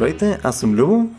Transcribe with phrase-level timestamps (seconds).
[0.00, 1.10] Здравейте, аз съм Любо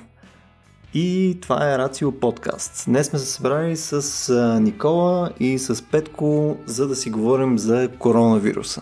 [0.93, 2.83] и това е Рацио подкаст.
[2.87, 8.81] Днес сме се събрали с Никола и с Петко, за да си говорим за коронавируса.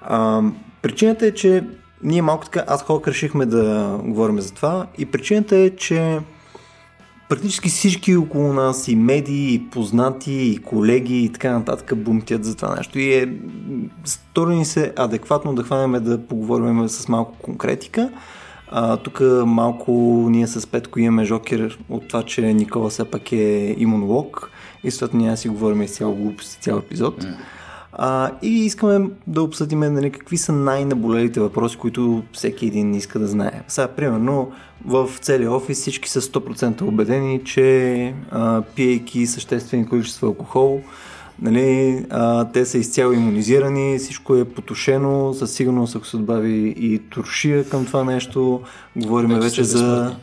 [0.00, 0.42] А,
[0.82, 1.64] причината е, че
[2.02, 6.20] ние малко така, аз хора решихме да говорим за това и причината е, че
[7.28, 12.56] практически всички около нас, и медии, и познати, и колеги, и така нататък бумтят за
[12.56, 12.98] това нещо.
[12.98, 13.28] И е,
[14.04, 18.10] стори се адекватно да хванем да поговорим с малко конкретика.
[18.70, 19.92] А, тук малко
[20.30, 24.50] ние с Петко имаме жокер от това, че Никола все пак е имунолог
[24.84, 27.24] и съответно ние си говорим изцяло глупости цял епизод.
[27.24, 27.34] Mm.
[27.98, 33.26] А, и искаме да обсъдим нали, какви са най-наболелите въпроси, които всеки един иска да
[33.26, 33.62] знае.
[33.68, 34.52] Сега, примерно,
[34.86, 40.80] в целия офис всички са 100% убедени, че а, пиейки съществени количества алкохол,
[41.42, 46.98] нали, а, те са изцяло иммунизирани, всичко е потушено, със сигурност ако се добави и
[46.98, 48.60] туршия към това нещо,
[48.96, 50.16] говорим вече, вече за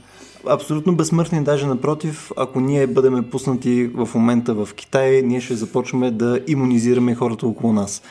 [0.50, 6.12] абсолютно безсмъртни, даже напротив, ако ние бъдем пуснати в момента в Китай, ние ще започваме
[6.12, 8.02] да иммунизираме хората около нас.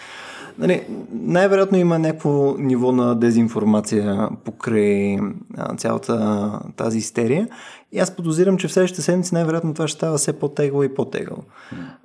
[0.58, 5.18] Нали, най-вероятно има някакво ниво на дезинформация покрай
[5.56, 7.48] а, цялата тази истерия.
[7.92, 11.38] И аз подозирам, че в следващите седмици най-вероятно това ще става все по-тегло и по-тегло.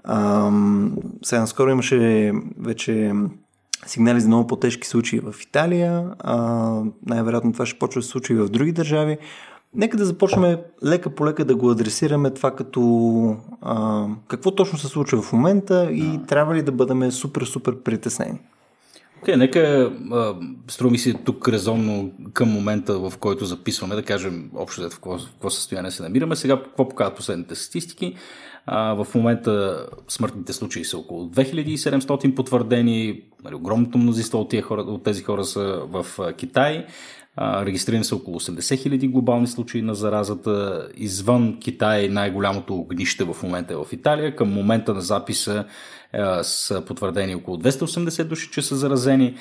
[0.03, 0.52] А,
[1.23, 3.14] сега наскоро имаше вече
[3.86, 6.03] сигнали за много по-тежки случаи в Италия.
[6.20, 6.38] А,
[7.06, 9.18] най-вероятно това ще почва да се случи и в други държави.
[9.78, 14.88] Нека да започнем лека по лека да го адресираме това като а, какво точно се
[14.88, 16.25] случва в момента и а.
[16.25, 18.39] трябва ли да бъдем супер-супер притеснени.
[19.22, 19.92] Окей, okay, нека
[20.67, 25.17] струва ми се тук резонно към момента, в който записваме, да кажем общо в какво,
[25.17, 26.36] в какво състояние се намираме.
[26.36, 28.16] Сега какво показват последните статистики?
[28.66, 33.22] А, в момента смъртните случаи са около 2700 потвърдени.
[33.44, 36.06] Нали, огромното мнозинство от, хора, от тези хора са в
[36.38, 36.85] Китай.
[37.42, 40.88] Регистрирани са около 80 000 глобални случаи на заразата.
[40.96, 44.36] Извън Китай най-голямото огнище в момента е в Италия.
[44.36, 45.66] Към момента на записа
[46.42, 49.36] са потвърдени около 280 души, че са заразени.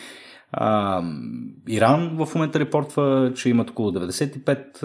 [1.69, 4.83] Иран в момента репортва, че имат около 95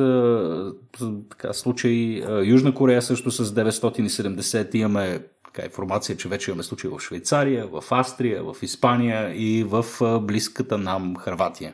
[1.02, 2.24] а, така, случаи.
[2.44, 4.76] Южна Корея също с 970.
[4.76, 9.86] Имаме така, информация, че вече имаме случаи в Швейцария, в Австрия, в Испания и в
[10.22, 11.74] близката нам Харватия.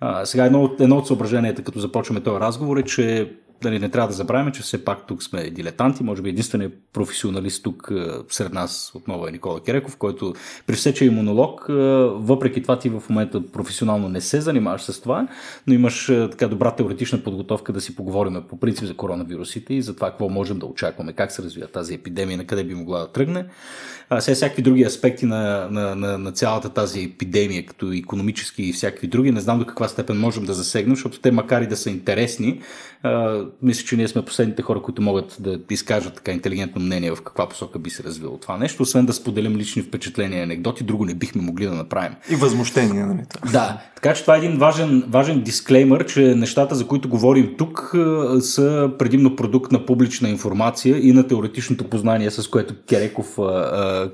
[0.00, 3.32] А, сега едно от, едно от съображенията, като започваме този разговор е, че
[3.64, 6.04] нали, не трябва да забравяме, че все пак тук сме дилетанти.
[6.04, 7.92] Може би единственият професионалист тук
[8.28, 10.34] сред нас отново е Никола Кереков, който
[10.66, 11.66] при все, че е имунолог,
[12.14, 15.28] въпреки това ти в момента професионално не се занимаваш с това,
[15.66, 19.94] но имаш така добра теоретична подготовка да си поговорим по принцип за коронавирусите и за
[19.94, 23.12] това какво можем да очакваме, как се развива тази епидемия, на къде би могла да
[23.12, 23.46] тръгне.
[24.10, 28.72] А, сега всякакви други аспекти на, на, на, на цялата тази епидемия, като економически и
[28.72, 31.76] всякакви други, не знам до каква степен можем да засегнем, защото те макар и да
[31.76, 32.60] са интересни,
[33.02, 37.22] а, мисля, че ние сме последните хора, които могат да изкажат така интелигентно мнение в
[37.22, 41.04] каква посока би се развило това нещо, освен да споделим лични впечатления и анекдоти, друго
[41.04, 42.12] не бихме могли да направим.
[42.30, 43.20] И възмущение, нали?
[43.52, 47.94] Да, така че това е един важен, важен дисклеймър, че нещата, за които говорим тук,
[48.40, 53.38] са предимно продукт на публична информация и на теоретичното познание, с което Кереков,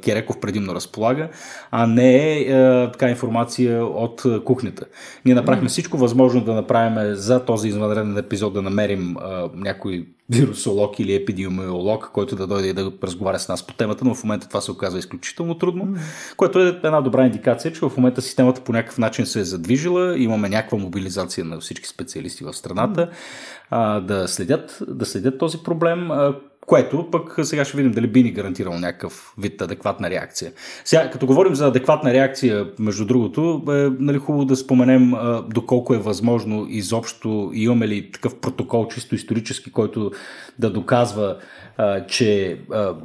[0.04, 1.28] Кереков предимно разполага,
[1.70, 2.46] а не е
[2.92, 4.84] така информация от кухнята.
[5.24, 9.16] Ние направихме всичко възможно да направим за този извънреден епизод да намерим
[9.54, 14.14] някой вирусолог или епидемиолог, който да дойде и да разговаря с нас по темата, но
[14.14, 15.94] в момента това се оказва изключително трудно,
[16.36, 20.18] което е една добра индикация, че в момента системата по някакъв начин се е задвижила,
[20.18, 23.08] имаме някаква мобилизация на всички специалисти в страната
[23.70, 26.34] а, да, следят, да следят този проблем, а,
[26.66, 30.52] което пък сега ще видим дали би ни гарантирал някакъв вид адекватна реакция.
[30.84, 33.72] Сега, като говорим за адекватна реакция, между другото, е
[34.04, 39.72] нали, хубаво да споменем а, доколко е възможно изобщо, имаме ли такъв протокол чисто исторически,
[39.72, 40.10] който
[40.58, 41.36] да доказва,
[42.08, 42.58] че,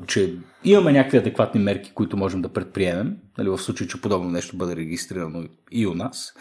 [0.07, 0.33] че
[0.63, 4.75] имаме някакви адекватни мерки, които можем да предприемем, нали, в случай, че подобно нещо бъде
[4.75, 6.33] регистрирано и у нас.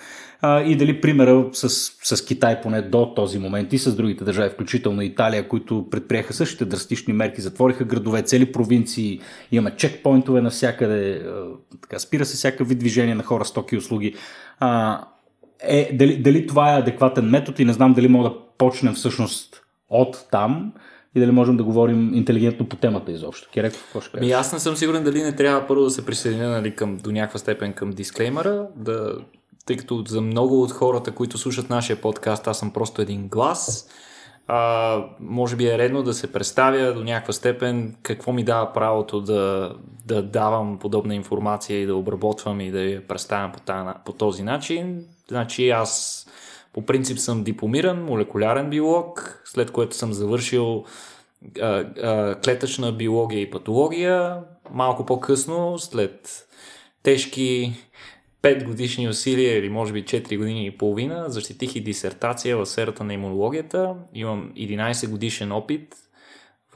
[0.45, 1.69] И дали примера с,
[2.17, 6.65] с Китай поне до този момент и с другите държави, включително Италия, които предприеха същите
[6.65, 9.21] драстични мерки, затвориха градове, цели провинции,
[9.53, 11.23] имаме чекпоинтове навсякъде,
[11.83, 14.15] така, спира се всяка вид движение на хора, стоки и услуги.
[15.63, 19.63] Е, дали, дали това е адекватен метод и не знам дали мога да почнем всъщност
[19.89, 20.73] от там
[21.15, 23.49] и дали можем да говорим интелигентно по темата изобщо.
[23.51, 26.49] Кирек, какво ще Ами аз не съм сигурен дали не трябва първо да се присъединя
[26.49, 29.17] нали, към, до някаква степен към дисклеймера, да,
[29.67, 33.89] тъй като за много от хората, които слушат нашия подкаст, аз съм просто един глас.
[34.47, 39.21] А, може би е редно да се представя до някаква степен какво ми дава правото
[39.21, 39.75] да,
[40.07, 44.43] да давам подобна информация и да обработвам и да я представям по, тази, по този
[44.43, 45.05] начин.
[45.29, 46.25] Значи аз
[46.73, 50.85] По принцип съм дипломиран молекулярен биолог, след което съм завършил
[51.61, 54.41] а, а, клетъчна биология и патология.
[54.71, 56.47] Малко по-късно, след
[57.03, 57.73] тежки
[58.43, 63.05] 5 годишни усилия или може би 4 години и половина, защитих и дисертация в сферата
[63.05, 63.95] на имунологията.
[64.15, 65.95] Имам 11 годишен опит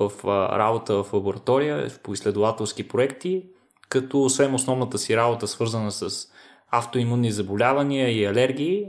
[0.01, 3.47] в а, работа в лаборатория, по изследователски проекти,
[3.89, 6.29] като освен основната си работа, свързана с
[6.71, 8.87] автоимунни заболявания и алергии,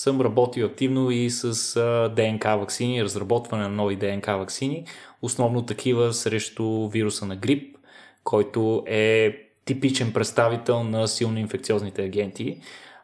[0.00, 1.74] съм работил активно и с
[2.16, 4.84] ДНК вакцини, разработване на нови ДНК вакцини,
[5.22, 7.76] основно такива срещу вируса на грип,
[8.24, 12.60] който е типичен представител на силно инфекциозните агенти.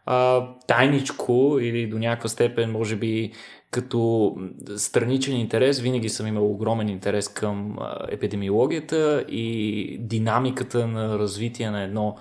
[0.07, 3.33] А, тайничко или до някаква степен, може би,
[3.71, 4.35] като
[4.77, 7.79] страничен интерес, винаги съм имал огромен интерес към
[8.09, 12.17] епидемиологията и динамиката на развитие на едно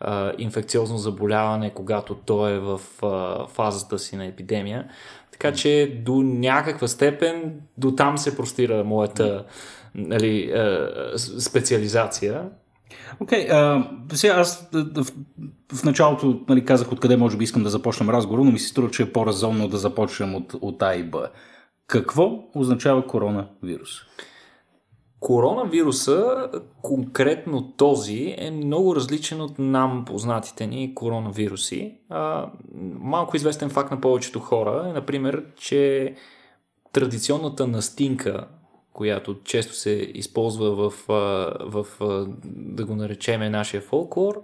[0.00, 4.88] а, инфекциозно заболяване, когато то е в а, фазата си на епидемия.
[5.32, 9.44] Така че до някаква степен до там се простира моята
[9.94, 12.44] нали, а, специализация.
[13.20, 15.06] Окей, okay, сега аз в,
[15.74, 18.90] в началото нали, казах откъде може би искам да започнем разговор, но ми се струва,
[18.90, 21.28] че е по-разумно да започнем от, от А и Б.
[21.86, 23.90] Какво означава коронавирус?
[25.20, 26.50] Коронавируса,
[26.82, 31.94] конкретно този, е много различен от нам познатите ни коронавируси.
[32.08, 32.50] А,
[33.00, 36.14] малко известен факт на повечето хора е, например, че
[36.92, 38.46] традиционната настинка,
[38.92, 40.92] която често се използва в,
[41.60, 41.86] в,
[42.44, 44.42] да го наречеме нашия фолклор,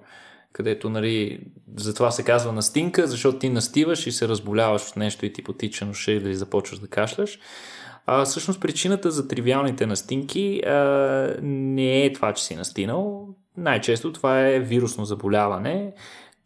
[0.52, 1.40] където нали,
[1.76, 5.87] затова се казва настинка, защото ти настиваш и се разболяваш от нещо и ти потича
[5.87, 7.38] ноша или започваш да кашляш.
[8.06, 10.73] А, всъщност причината за тривиалните настинки а,
[11.43, 13.29] не е това, че си настинал.
[13.56, 15.93] Най-често това е вирусно заболяване,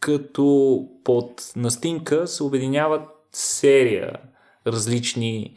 [0.00, 4.12] като под настинка се обединяват серия
[4.66, 5.56] различни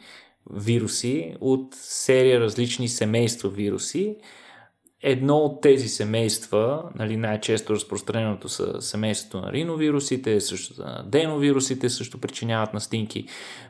[0.50, 4.16] вируси от серия различни семейства вируси.
[5.06, 12.20] Едно от тези семейства, нали, най-често разпространеното са семейството на риновирусите, също на деновирусите също
[12.20, 13.26] причиняват настинки,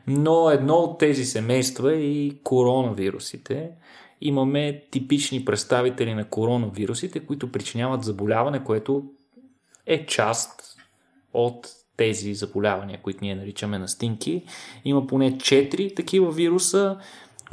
[0.07, 3.69] но едно от тези семейства е и коронавирусите.
[4.21, 9.03] Имаме типични представители на коронавирусите, които причиняват заболяване, което
[9.85, 10.77] е част
[11.33, 11.67] от
[11.97, 14.43] тези заболявания, които ние наричаме настинки.
[14.85, 16.97] Има поне 4 такива вируса,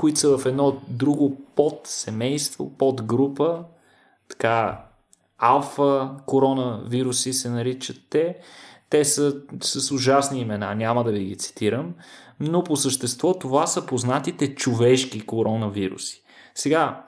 [0.02, 3.64] които са в едно друго подсемейство, подгрупа,
[4.28, 4.84] така
[5.38, 8.36] алфа коронавируси се наричат те.
[8.90, 11.94] Те са с ужасни имена, няма да ви ги цитирам,
[12.40, 16.22] но по същество това са познатите човешки коронавируси.
[16.54, 17.04] Сега,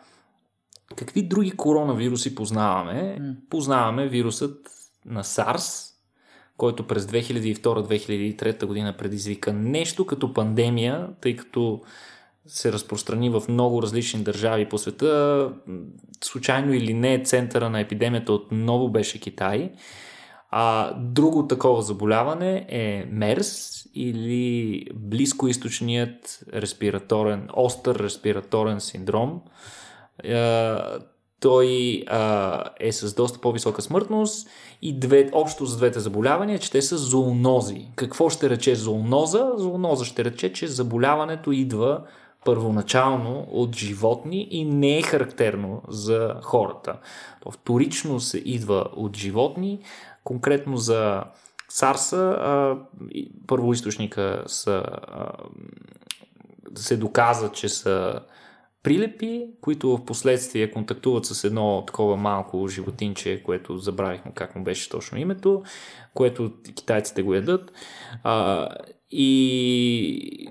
[0.96, 3.18] какви други коронавируси познаваме?
[3.50, 4.70] Познаваме вирусът
[5.06, 5.92] на SARS,
[6.56, 11.82] който през 2002-2003 година предизвика нещо като пандемия, тъй като
[12.46, 15.50] се разпространи в много различни държави по света.
[16.24, 19.72] Случайно или не, центъра на епидемията отново беше Китай.
[20.50, 29.40] А друго такова заболяване е МЕРС или близкоисточният респираторен, остър респираторен синдром.
[31.40, 34.48] Той а, е с доста по-висока смъртност
[34.82, 37.88] и две, общо за двете заболявания, че те са зоонози.
[37.96, 39.52] Какво ще рече зооноза?
[39.56, 42.02] Зооноза ще рече, че заболяването идва
[42.44, 46.98] първоначално от животни и не е характерно за хората.
[47.40, 49.80] То вторично се идва от животни,
[50.24, 51.24] конкретно за
[51.68, 52.76] Сарса,
[53.46, 54.84] първоисточника са,
[56.74, 58.20] се доказа, че са
[58.82, 64.90] прилепи, които в последствие контактуват с едно такова малко животинче, което забравихме как му беше
[64.90, 65.62] точно името,
[66.14, 67.72] което китайците го ядат.
[68.22, 68.68] А,
[69.10, 70.48] и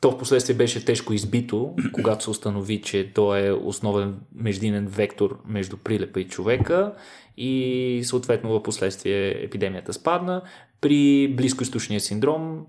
[0.00, 5.40] то в последствие беше тежко избито, когато се установи, че то е основен междинен вектор
[5.46, 6.92] между прилепа и човека
[7.36, 10.42] и съответно в последствие епидемията спадна.
[10.80, 12.66] При близкоисточния синдром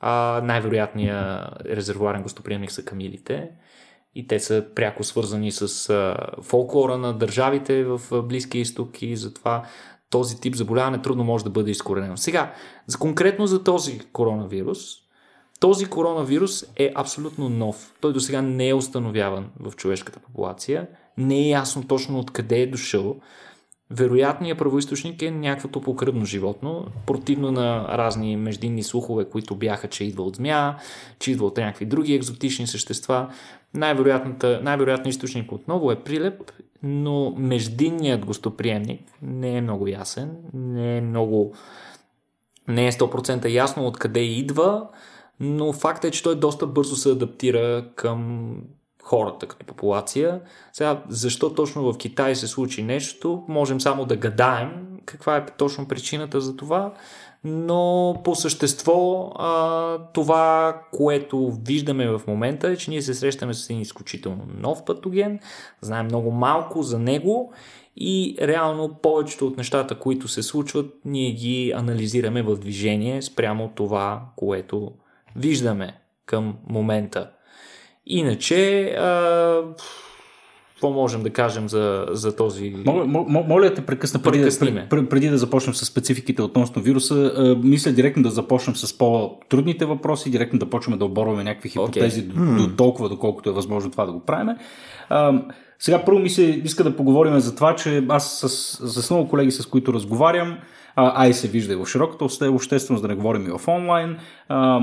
[0.00, 3.50] а, най-вероятният резервуарен гостоприемник са камилите
[4.14, 5.92] и те са пряко свързани с
[6.42, 9.64] фолклора на държавите в Близкия изток и затова
[10.10, 12.16] този тип заболяване трудно може да бъде изкоренено.
[12.16, 12.52] Сега,
[12.98, 14.80] конкретно за този коронавирус,
[15.60, 17.94] този коронавирус е абсолютно нов.
[18.00, 20.86] Той до сега не е установяван в човешката популация.
[21.18, 23.16] Не е ясно точно откъде е дошъл.
[23.90, 30.22] Вероятният правоисточник е някакво топлокръвно животно, противно на разни междинни слухове, които бяха, че идва
[30.22, 30.76] от змия,
[31.18, 33.30] че идва от някакви други екзотични същества.
[33.74, 36.52] Най-вероятният източник отново е прилеп,
[36.82, 41.54] но междинният гостоприемник не е много ясен, не е много
[42.68, 44.88] не е 100% ясно откъде идва,
[45.40, 48.52] но факт е, че той доста бързо се адаптира към
[49.02, 50.40] хората като популация.
[50.72, 55.88] Сега, защо точно в Китай се случи нещо, можем само да гадаем каква е точно
[55.88, 56.92] причината за това,
[57.44, 59.30] но по същество
[60.14, 65.38] това, което виждаме в момента е, че ние се срещаме с един изключително нов патоген,
[65.80, 67.52] знаем много малко за него
[67.96, 74.22] и реално повечето от нещата, които се случват, ние ги анализираме в движение спрямо това,
[74.36, 74.92] което
[75.36, 75.94] виждаме
[76.26, 77.30] към момента.
[78.06, 79.62] Иначе, а,
[80.80, 82.74] какво можем да кажем за, за този...
[82.86, 83.06] Моля,
[83.48, 84.58] моля да те прекъсна преди,
[84.90, 87.32] преди, преди да започнем с спецификите относно вируса.
[87.36, 92.28] А, мисля директно да започнем с по-трудните въпроси, директно да почнем да оборваме някакви хипотези
[92.28, 92.56] okay.
[92.56, 94.56] до, до толкова, доколкото е възможно това да го правим.
[95.08, 95.42] А,
[95.78, 99.50] сега първо ми се иска да поговорим за това, че аз с, с много колеги,
[99.50, 100.58] с които разговарям,
[100.96, 104.16] а, а и се вижда и в широката общественост, да не говорим и в онлайн,
[104.48, 104.80] а,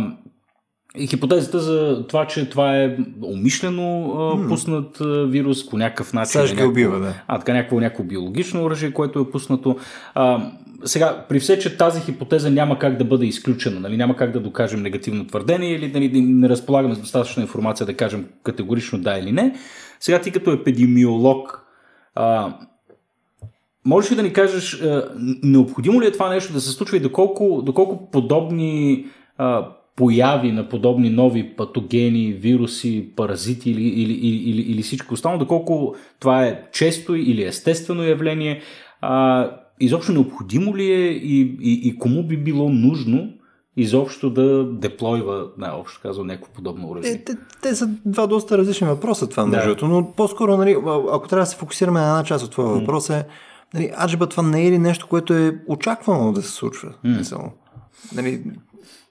[0.96, 6.32] и хипотезата за това, че това е умишлено а, пуснат а, вирус по някакъв начин.
[6.32, 7.13] Сега ще убива, да.
[7.27, 9.77] А, така някакво, някакво биологично оръжие, което е пуснато.
[10.15, 10.51] А,
[10.86, 14.39] сега, при все, че тази хипотеза няма как да бъде изключена, нали, няма как да
[14.39, 19.17] докажем негативно твърдение или нали, да не разполагаме с достатъчно информация да кажем категорично да
[19.17, 19.56] или не,
[20.00, 21.65] сега ти като епидемиолог,
[22.15, 22.53] а,
[23.86, 25.10] можеш ли да ни кажеш, а,
[25.44, 29.06] необходимо ли е това нещо да се случва и доколко, доколко подобни
[29.38, 29.67] а,
[29.98, 35.96] появи на подобни нови патогени, вируси, паразити или, или, или, или, или всичко останало, доколко
[36.20, 38.62] това е често или естествено явление,
[39.01, 39.50] а,
[39.80, 43.30] изобщо необходимо ли е и, и, и кому би било нужно
[43.77, 47.24] изобщо да деплойва, най-общо казвам, някакво подобно оръжие.
[47.24, 49.50] Те, те са два доста различни въпроса, това да.
[49.50, 50.77] между но по-скоро, нали,
[51.12, 53.25] ако трябва да се фокусираме на една част от това въпрос е,
[53.74, 56.94] нали, аджиба това не е ли нещо, което е очаквано да се случва?
[57.06, 57.51] Mm.
[58.16, 58.44] Нали,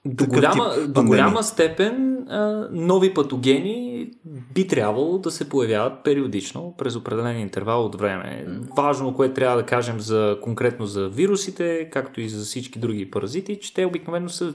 [0.07, 4.09] до голяма, до голяма степен а, нови патогени
[4.53, 8.45] би трябвало да се появяват периодично през определен интервал от време.
[8.77, 13.59] Важно, което трябва да кажем за, конкретно за вирусите, както и за всички други паразити,
[13.59, 14.53] че те обикновено са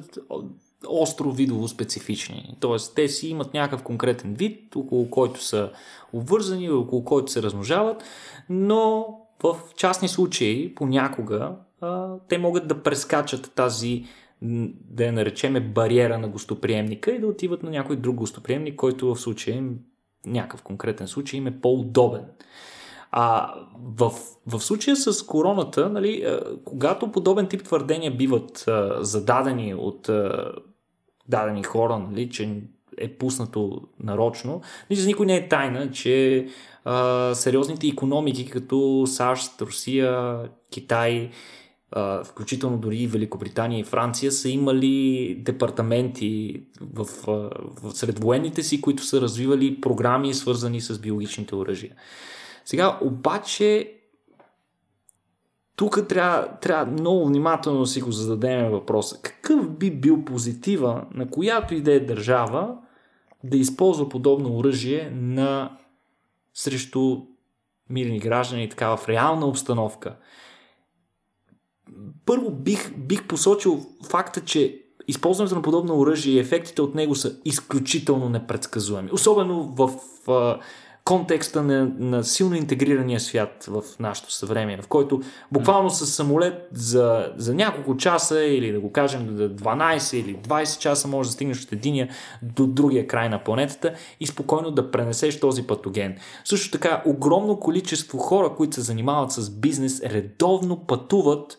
[0.89, 2.57] остро видово специфични.
[2.61, 5.71] Тоест, те си имат някакъв конкретен вид, около който са
[6.13, 8.05] обвързани, около който се размножават,
[8.49, 9.07] но
[9.43, 14.05] в частни случаи, понякога, а, те могат да прескачат тази
[14.91, 19.21] да я наречеме бариера на гостоприемника и да отиват на някой друг гостоприемник, който в
[19.21, 19.65] случая
[20.27, 22.25] някакъв конкретен случай им е по-удобен.
[23.11, 23.55] А
[23.97, 24.13] в,
[24.47, 30.53] в случая с короната, нали, когато подобен тип твърдения биват а, зададени от а,
[31.29, 32.63] дадени хора, нали, че
[32.99, 36.47] е пуснато нарочно, нали, за никой не е тайна, че
[36.85, 40.39] а, сериозните економики като САЩ, Русия,
[40.71, 41.31] Китай
[42.25, 49.05] включително дори и Великобритания и Франция, са имали департаменти в, в, сред военните си, които
[49.05, 51.95] са развивали програми, свързани с биологичните оръжия.
[52.65, 53.93] Сега, обаче,
[55.77, 59.19] тук трябва, трябва много внимателно да си го зададем въпроса.
[59.23, 62.77] Какъв би бил позитива на която и да е държава
[63.45, 65.79] да използва подобно оръжие на
[66.55, 67.17] срещу
[67.91, 70.17] мирни граждани така в реална обстановка?
[72.27, 77.37] Първо бих, бих посочил факта, че използването на подобно оръжие и ефектите от него са
[77.45, 79.11] изключително непредсказуеми.
[79.13, 79.91] Особено в
[80.31, 80.59] а,
[81.05, 85.21] контекста на, на силно интегрирания свят в нашето съвремие, в който
[85.53, 91.09] буквално с самолет за, за няколко часа или да го кажем 12 или 20 часа
[91.09, 92.09] може да стигнеш от единия
[92.43, 96.17] до другия край на планетата и спокойно да пренесеш този патоген.
[96.45, 101.59] Също така огромно количество хора, които се занимават с бизнес, редовно пътуват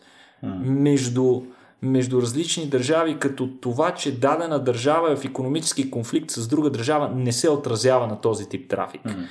[0.64, 1.42] между,
[1.82, 7.10] между различни държави, като това, че дадена държава е в економически конфликт с друга държава,
[7.14, 9.02] не се отразява на този тип трафик.
[9.02, 9.26] Mm.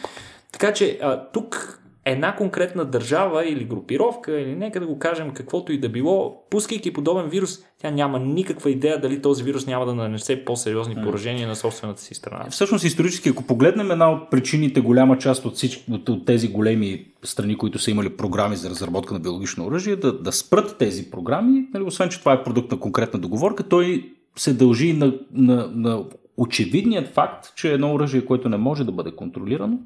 [0.51, 5.71] Така че а, тук една конкретна държава или групировка, или нека да го кажем каквото
[5.71, 9.95] и да било, пускайки подобен вирус, тя няма никаква идея дали този вирус няма да
[9.95, 12.45] нанесе по-сериозни поражения на собствената си страна.
[12.49, 17.05] Всъщност, исторически, ако погледнем една от причините, голяма част от, всички, от, от тези големи
[17.23, 21.67] страни, които са имали програми за разработка на биологично оръжие, да, да спрат тези програми,
[21.73, 26.03] нали, освен че това е продукт на конкретна договорка, той се дължи на, на, на
[26.37, 29.79] очевидният факт, че едно оръжие, което не може да бъде контролирано,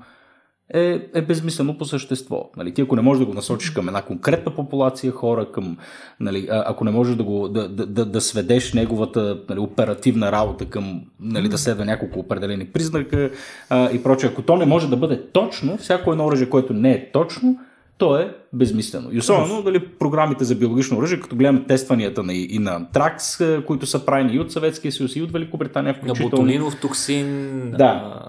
[0.73, 2.49] е, е безмислено по същество.
[2.57, 5.77] Нали, ти ако не можеш да го насочиш към една конкретна популация хора, към,
[6.19, 11.01] нали, ако не можеш да, го, да, да, да сведеш неговата нали, оперативна работа към
[11.19, 13.29] нали, да следва няколко определени признака
[13.69, 16.91] а, и прочее, ако то не може да бъде точно, всяко едно оръжие, което не
[16.91, 17.59] е точно,
[17.97, 19.09] то е безмислено.
[19.11, 23.85] И особено дали програмите за биологично оръжие, като гледаме тестванията на, и на Тракс, които
[23.85, 26.29] са правени и от Съветския съюз, и от Великобритания На включително.
[26.29, 28.21] ботулинов токсин, Да.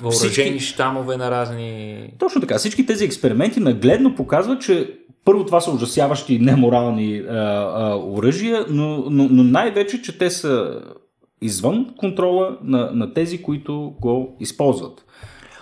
[0.00, 2.12] Въоръжени Всички- щамове на разни...
[2.18, 2.58] Точно така.
[2.58, 9.04] Всички тези експерименти нагледно показват, че първо това са ужасяващи неморални а, а, оръжия, но,
[9.10, 10.80] но, но най-вече, че те са
[11.42, 15.04] извън контрола на, на тези, които го използват.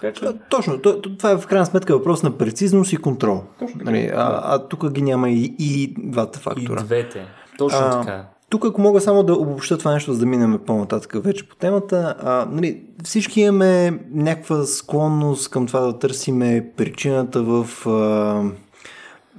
[0.00, 2.97] Така че, А, Точно, то- то- това е в крайна сметка въпрос на прецизност и
[2.97, 3.42] контрол.
[3.59, 3.90] Точно така.
[3.90, 6.83] Нали, а, а тук ги няма и, и двата И фактора.
[6.83, 7.25] двете.
[7.59, 8.26] Точно А, така.
[8.49, 12.14] Тук, ако мога само да обобща това нещо, за да минем по-нататък вече по темата,
[12.23, 18.43] а, нали, всички имаме някаква склонност към това да търсиме причината в а,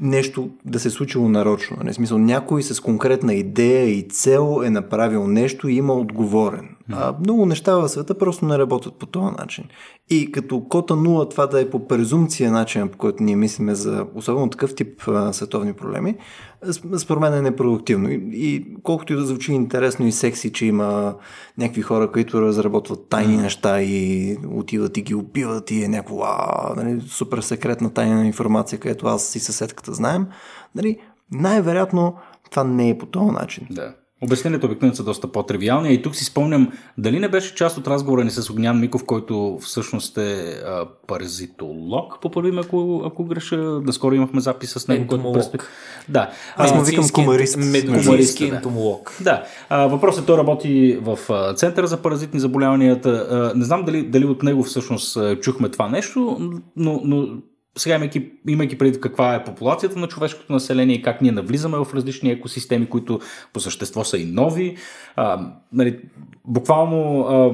[0.02, 1.78] нещо да се е случило нарочно.
[1.84, 6.76] Не смисъл, някой с конкретна идея и цел е направил нещо и има отговорен.
[6.92, 9.64] А, много неща в света просто не работят по този начин.
[10.10, 14.06] И като кота нула това да е по презумпция начина, по който ние мислиме за
[14.16, 16.16] особено такъв тип а, световни проблеми,
[16.98, 18.10] според мен е непродуктивно.
[18.10, 21.16] И, и колкото и да звучи интересно и секси, че има
[21.58, 27.02] някакви хора, които разработват тайни неща и отиват и ги убиват и е някаква нали,
[27.02, 30.28] супер секретна тайна информация, където аз и съседката знаем,
[30.76, 30.98] нали,
[31.32, 32.16] най-вероятно
[32.52, 33.68] това не е по този начин.
[33.70, 33.94] да.
[34.22, 35.94] Обясненията обикновено са доста по-тривиални.
[35.94, 39.58] И тук си спомням, дали не беше част от разговора ни с Огнян Миков, който
[39.62, 43.58] всъщност е а, паразитолог, поправим ако, ако греша.
[43.58, 45.08] Наскоро имахме запис с него.
[45.08, 45.36] който Ентомолог.
[45.36, 45.60] предстои.
[46.10, 46.32] Да.
[46.56, 47.56] Аз му викам комарист.
[47.56, 48.56] Комарист, Медицински да.
[48.56, 49.18] ентомолог.
[49.22, 51.20] Да, а, въпросът е, той работи в
[51.56, 53.10] Центъра за паразитни заболяванията.
[53.10, 56.38] А, не знам дали, дали от него всъщност чухме това нещо,
[56.76, 57.28] но, но
[57.80, 61.94] сега имайки, имайки преди каква е популацията на човешкото население и как ние навлизаме в
[61.94, 63.20] различни екосистеми, които
[63.54, 64.78] по същество са и нови.
[65.16, 66.00] А, нали,
[66.46, 67.54] буквално а,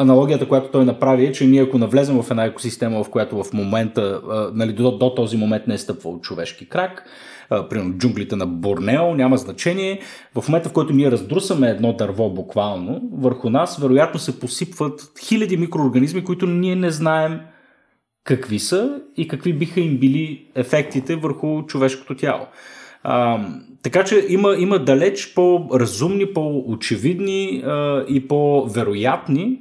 [0.00, 3.52] аналогията, която той направи е, че ние ако навлезем в една екосистема, в която в
[3.52, 7.04] момента, а, нали, до, до този момент не е стъпвал човешки крак,
[7.48, 10.00] примерно джунглите на Борнео, няма значение.
[10.34, 15.56] В момента, в който ние раздрусаме едно дърво буквално, върху нас вероятно се посипват хиляди
[15.56, 17.40] микроорганизми, които ние не знаем
[18.26, 22.46] какви са и какви биха им били ефектите върху човешкото тяло.
[23.02, 23.46] А,
[23.82, 29.58] така че има, има далеч по-разумни, по-очевидни а, и по-вероятни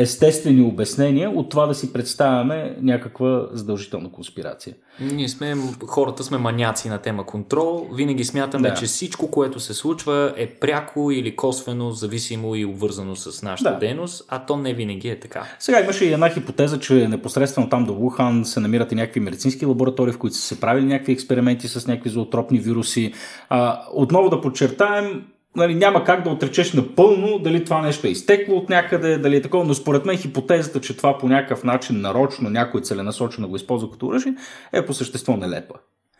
[0.00, 4.74] естествени обяснения от това да си представяме някаква задължителна конспирация.
[5.00, 5.54] Ние сме,
[5.86, 7.88] хората сме маняци на тема контрол.
[7.94, 8.74] Винаги смятаме, Да.
[8.74, 13.78] че всичко, което се случва е пряко или косвено, зависимо и обвързано с нашата Да.
[13.78, 15.44] дейност, а то не винаги е така.
[15.58, 19.66] Сега имаше и една хипотеза, че непосредствено там до Wuhan се намират и някакви медицински
[19.66, 23.12] лаборатории, в които са се правили някакви експерименти с някакви зоотропни вируси.
[23.48, 25.22] А, отново да подчертаем,
[25.56, 29.42] нали, няма как да отречеш напълно дали това нещо е изтекло от някъде, дали е
[29.42, 33.90] такова, но според мен хипотезата, че това по някакъв начин нарочно някой целенасочено го използва
[33.90, 34.34] като оръжие,
[34.72, 35.74] е по същество нелепа.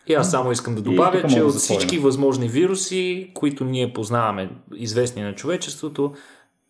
[0.07, 1.79] И аз само искам да добавя, че от да затворим.
[1.79, 6.13] всички възможни вируси, които ние познаваме, известни на човечеството,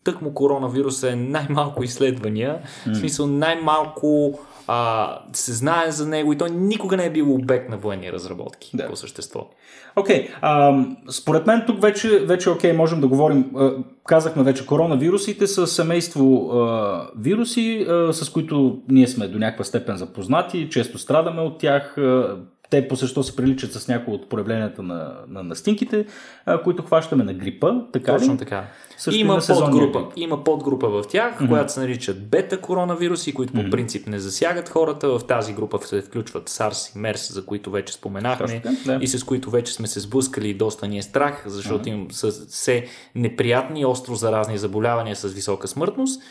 [0.04, 4.39] тъкмо коронавирус е най-малко изследвания, в смисъл най-малко
[4.74, 8.72] а, се знае за него и той никога не е бил обект на военни разработки
[8.74, 8.88] Да.
[8.88, 9.50] по същество.
[9.96, 13.52] Окей, okay, според мен тук вече, вече окей, можем да говорим.
[13.56, 13.74] А,
[14.08, 19.98] казахме вече, коронавирусите са семейство а, вируси, а, с които ние сме до някаква степен
[19.98, 21.98] запознати, често страдаме от тях.
[21.98, 22.38] А,
[22.72, 26.06] те по същество се приличат с някои от проявленията на, на настинките,
[26.46, 27.74] а, които хващаме на грипа.
[27.94, 28.38] Така Точно ли?
[28.38, 28.68] така.
[28.98, 30.14] Също има подгрупа, грип.
[30.16, 31.48] има подгрупа в тях, mm-hmm.
[31.48, 35.10] която се наричат бета коронавируси, които по принцип не засягат хората.
[35.10, 39.00] В тази група се включват SARS и MERS, за които вече споменахме Точно да.
[39.02, 42.32] и с които вече сме се сблъскали и доста ни е страх, защото им са
[42.32, 46.22] все неприятни, остро заразни заболявания с висока смъртност.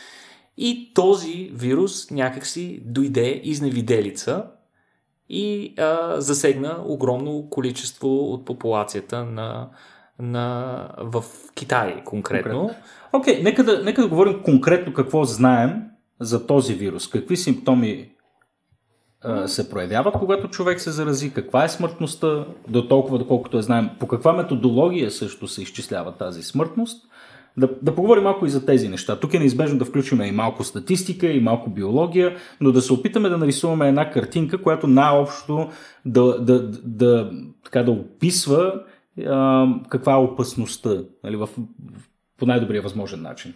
[0.57, 4.45] И този вирус някакси дойде изневиделица
[5.31, 9.69] и а, засегна огромно количество от популацията на,
[10.19, 12.71] на, в Китай конкретно.
[13.13, 15.83] Окей, нека, да, нека да говорим конкретно какво знаем
[16.21, 17.09] за този вирус.
[17.09, 18.11] Какви симптоми
[19.21, 23.91] а, се проявяват, когато човек се зарази, каква е смъртността, до толкова доколкото я знаем,
[24.01, 27.10] по каква методология също се изчислява тази смъртност.
[27.57, 29.17] Да, да поговорим малко и за тези неща.
[29.17, 33.29] Тук е неизбежно да включим и малко статистика, и малко биология, но да се опитаме
[33.29, 35.69] да нарисуваме една картинка, която най-общо
[36.05, 37.31] да, да, да, да,
[37.65, 38.75] така да описва
[39.27, 40.91] а, каква е опасността
[41.25, 41.49] нали, в,
[42.39, 43.55] по най-добрия възможен начин.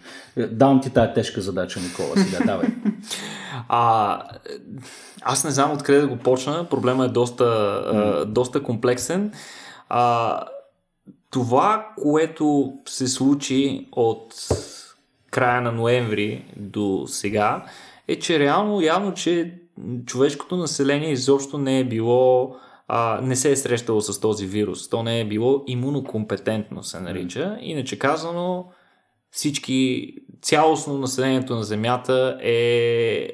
[0.50, 2.68] Давам ти тая тежка задача, Никола, сега давай.
[3.68, 4.20] А,
[5.22, 6.66] аз не знам откъде да го почна.
[6.70, 9.32] Проблема е доста, а, доста комплексен.
[9.88, 10.40] А,
[11.34, 14.34] това, което се случи от
[15.30, 17.64] края на ноември до сега,
[18.08, 19.60] е, че реално явно, че
[20.06, 22.56] човешкото население изобщо не е било
[22.88, 24.88] а, не се е срещало с този вирус.
[24.88, 27.58] То не е било имунокомпетентно, се нарича.
[27.60, 28.66] Иначе казано,
[29.30, 30.08] всички,
[30.42, 33.28] цялостно населението на Земята е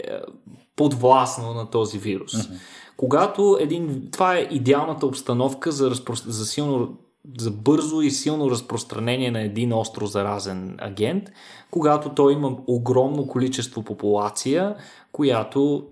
[0.77, 2.33] подвластно на този вирус.
[2.33, 2.59] Mm-hmm.
[2.97, 6.15] Когато един, това е идеалната обстановка за, разпро...
[6.15, 6.99] за силно
[7.39, 11.25] за бързо и силно разпространение на един остро заразен агент,
[11.71, 14.77] когато той има огромно количество популация,
[15.13, 15.87] която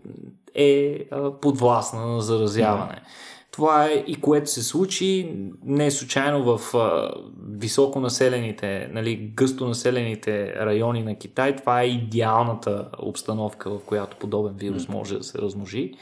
[0.54, 1.04] е
[1.40, 3.02] подвластна на заразяване.
[3.50, 7.10] Това е и което се случи не е случайно в а,
[7.50, 11.56] високо населените, нали, гъсто населените райони на Китай.
[11.56, 15.94] Това е идеалната обстановка, в която подобен вирус може да се размножи.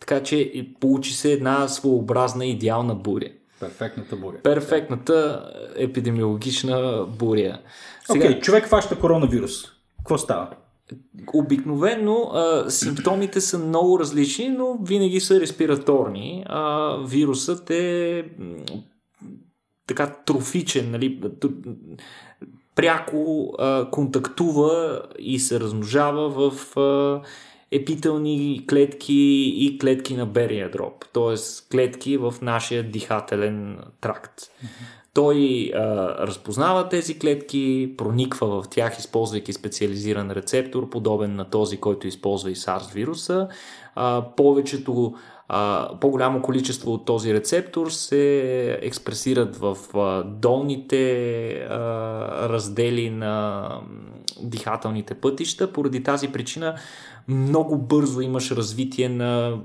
[0.00, 3.28] Така че получи се една своеобразна идеална буря.
[3.64, 4.36] Перфектната буря.
[4.42, 7.58] Перфектната епидемиологична буря.
[8.12, 8.26] Сега...
[8.26, 9.64] Okay, човек фаща коронавирус.
[9.98, 10.50] Какво става?
[11.34, 16.44] Обикновено а, симптомите са много различни, но винаги са респираторни.
[16.46, 18.24] А, вирусът е
[19.86, 21.20] така трофичен, нали,
[22.74, 27.20] пряко а, контактува и се размножава в а,
[27.74, 31.36] епителни клетки и клетки на берия дроб, т.е.
[31.72, 34.42] клетки в нашия дихателен тракт.
[35.14, 35.78] Той а,
[36.26, 42.56] разпознава тези клетки, прониква в тях, използвайки специализиран рецептор, подобен на този, който използва и
[42.56, 43.48] SARS вируса.
[44.36, 45.14] Повечето,
[46.00, 49.76] по-голямо количество от този рецептор се експресират в
[50.24, 51.66] долните
[52.48, 53.68] раздели на
[54.42, 55.72] дихателните пътища.
[55.72, 56.74] Поради тази причина
[57.28, 59.58] много бързо имаш развитие на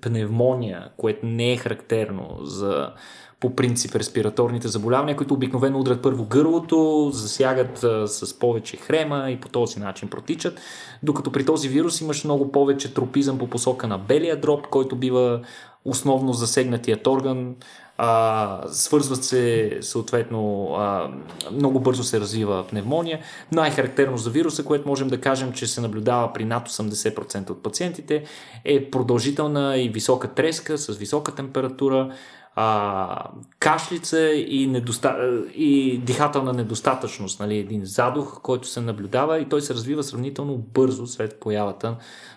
[0.00, 2.92] пневмония, което не е характерно за
[3.40, 9.40] по принцип респираторните заболявания, които обикновено удрят първо гърлото, засягат а, с повече хрема и
[9.40, 10.60] по този начин протичат,
[11.02, 15.40] докато при този вирус имаш много повече тропизъм по посока на белия дроб, който бива
[15.84, 17.54] основно засегнатият орган,
[17.98, 21.10] а, свързват се съответно а,
[21.52, 23.20] много бързо се развива пневмония.
[23.52, 28.24] Най-характерно за вируса, което можем да кажем, че се наблюдава при над 80% от пациентите,
[28.64, 32.12] е продължителна и висока треска с висока температура,
[32.60, 33.24] а,
[33.58, 35.40] кашлица и, недоста...
[35.54, 41.06] и дихателна недостатъчност, нали, един задух, който се наблюдава и той се развива сравнително бързо
[41.06, 41.96] след появата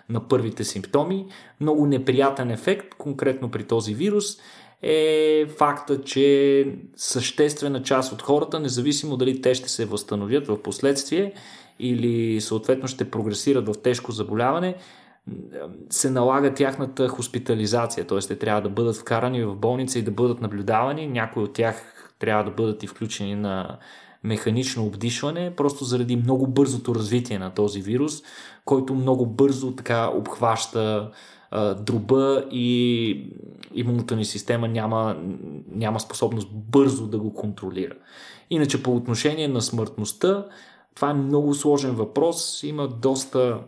[0.09, 1.25] на първите симптоми.
[1.59, 4.37] Много неприятен ефект, конкретно при този вирус,
[4.81, 6.65] е факта, че
[6.95, 11.33] съществена част от хората, независимо дали те ще се възстановят в последствие
[11.79, 14.75] или съответно ще прогресират в тежко заболяване,
[15.89, 18.19] се налага тяхната хоспитализация, т.е.
[18.19, 21.07] те трябва да бъдат вкарани в болница и да бъдат наблюдавани.
[21.07, 23.77] Някои от тях трябва да бъдат и включени на
[24.23, 28.21] механично обдишване, просто заради много бързото развитие на този вирус,
[28.65, 31.11] който много бързо така обхваща
[31.51, 33.33] а, дроба и
[33.73, 35.17] имунната ни система няма,
[35.71, 37.95] няма способност бързо да го контролира.
[38.49, 40.45] Иначе по отношение на смъртността,
[40.95, 42.63] това е много сложен въпрос.
[42.63, 43.59] Има доста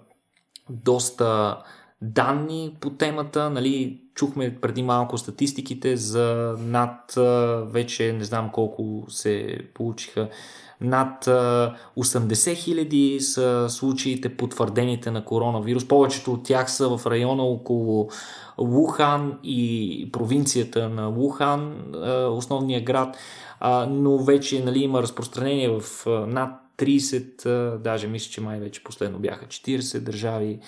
[0.69, 1.57] доста
[2.01, 3.49] данни по темата.
[3.49, 7.13] Нали, чухме преди малко статистиките за над
[7.71, 10.29] вече не знам колко се получиха.
[10.81, 15.87] Над 80 хиляди са случаите потвърдените на коронавирус.
[15.87, 18.09] Повечето от тях са в района около
[18.57, 21.93] Лухан и провинцията на Лухан,
[22.29, 23.17] основния град,
[23.87, 29.45] но вече нали, има разпространение в над 30, даже мисля, че май вече последно бяха
[29.45, 30.59] 40 държави.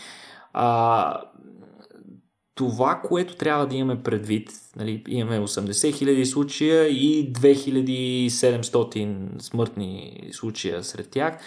[2.55, 10.83] Това, което трябва да имаме предвид, нали, имаме 80 000 случая и 2700 смъртни случая
[10.83, 11.37] сред тях.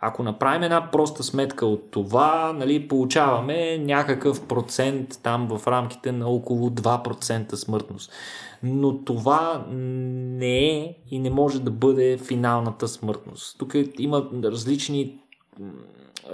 [0.00, 6.28] Ако направим една проста сметка от това, нали, получаваме някакъв процент там в рамките на
[6.28, 8.12] около 2% смъртност
[8.62, 13.58] но това не е и не може да бъде финалната смъртност.
[13.58, 15.18] Тук има различни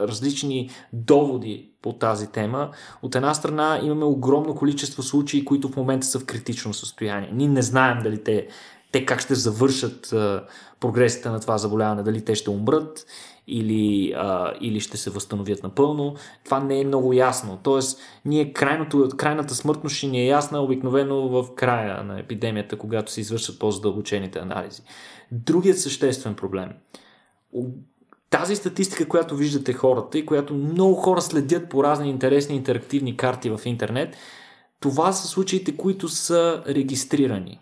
[0.00, 2.70] различни доводи по тази тема.
[3.02, 7.30] От една страна имаме огромно количество случаи, които в момента са в критично състояние.
[7.32, 8.48] Ние не знаем дали те,
[8.92, 10.14] те как ще завършат
[10.80, 13.06] прогресията на това заболяване, дали те ще умрат
[13.46, 16.14] или, а, или ще се възстановят напълно.
[16.44, 17.58] Това не е много ясно.
[17.62, 23.12] Тоест, ние крайното, крайната смъртност ще ни е ясна обикновено в края на епидемията, когато
[23.12, 24.82] се извършат по-задълбочените анализи.
[25.32, 26.68] Другият съществен проблем.
[28.38, 33.50] Тази статистика, която виждате хората и която много хора следят по разни интересни интерактивни карти
[33.50, 34.16] в интернет,
[34.80, 37.60] това са случаите, които са регистрирани.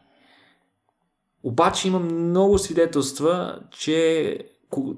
[1.43, 4.39] Обаче има много свидетелства, че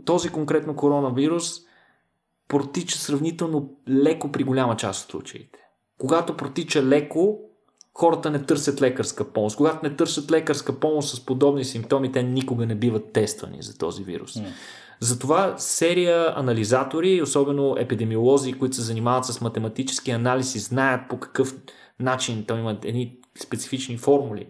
[0.05, 1.53] този конкретно коронавирус
[2.49, 5.59] протича сравнително леко при голяма част от случаите.
[5.99, 7.39] когато протича леко,
[7.95, 9.57] хората не търсят лекарска помощ.
[9.57, 14.05] Когато не търсят лекарска помощ с подобни симптоми, те никога не биват тествани за този
[14.05, 14.35] вирус.
[14.35, 14.45] Mm.
[15.01, 21.55] Затова серия анализатори, особено епидемиолози, които се занимават с математически анализ и знаят по какъв
[22.01, 24.47] начин, там имат едни специфични формули,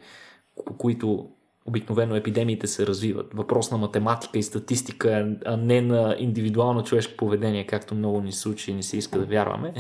[0.67, 1.29] по които
[1.67, 3.35] обикновено епидемиите се развиват.
[3.35, 8.71] Въпрос на математика и статистика, а не на индивидуално човешко поведение, както много ни случи
[8.71, 9.75] и не се иска да вярваме.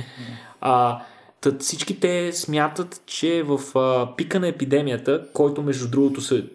[0.60, 1.02] А,
[1.40, 6.46] тът всички те смятат, че в а, пика на епидемията, който между другото се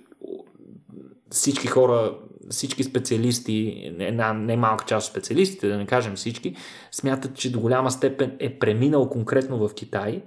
[1.30, 2.18] всички хора,
[2.50, 6.56] всички специалисти, една немалка част от специалистите, да не кажем всички,
[6.92, 10.22] смятат, че до голяма степен е преминал конкретно в Китай.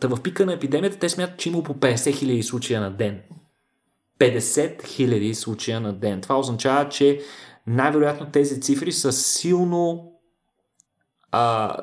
[0.00, 3.20] Та в пика на епидемията те смятат, че има по 50 000 случая на ден.
[4.18, 6.20] 50 000 случая на ден.
[6.20, 7.20] Това означава, че
[7.66, 10.12] най-вероятно тези цифри са силно
[11.32, 11.76] а,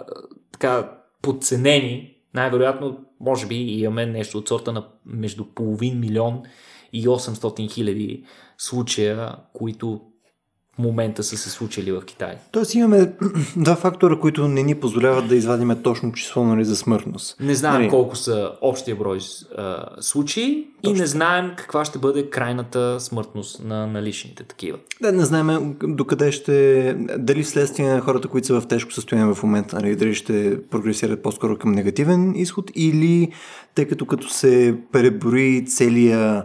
[0.52, 2.18] така, подценени.
[2.34, 6.44] Най-вероятно, може би, имаме нещо от сорта на между половин милион
[6.94, 8.24] 800 хиляди
[8.58, 10.02] случая, които
[10.76, 12.36] в момента са се случили в Китай.
[12.52, 13.12] Тоест имаме
[13.58, 17.36] два фактора, които не ни позволяват да извадиме точно число нали, за смъртност.
[17.40, 17.90] Не знаем нали?
[17.90, 19.20] колко са общия брой
[19.58, 20.96] а, случаи Точно.
[20.96, 24.78] и не знаем каква ще бъде крайната смъртност на наличните такива.
[25.02, 29.44] Да, не знаем докъде ще, дали вследствие на хората, които са в тежко състояние в
[29.44, 33.32] момента, нали, дали ще прогресират по-скоро към негативен изход или
[33.76, 36.44] тъй като като се преброи целия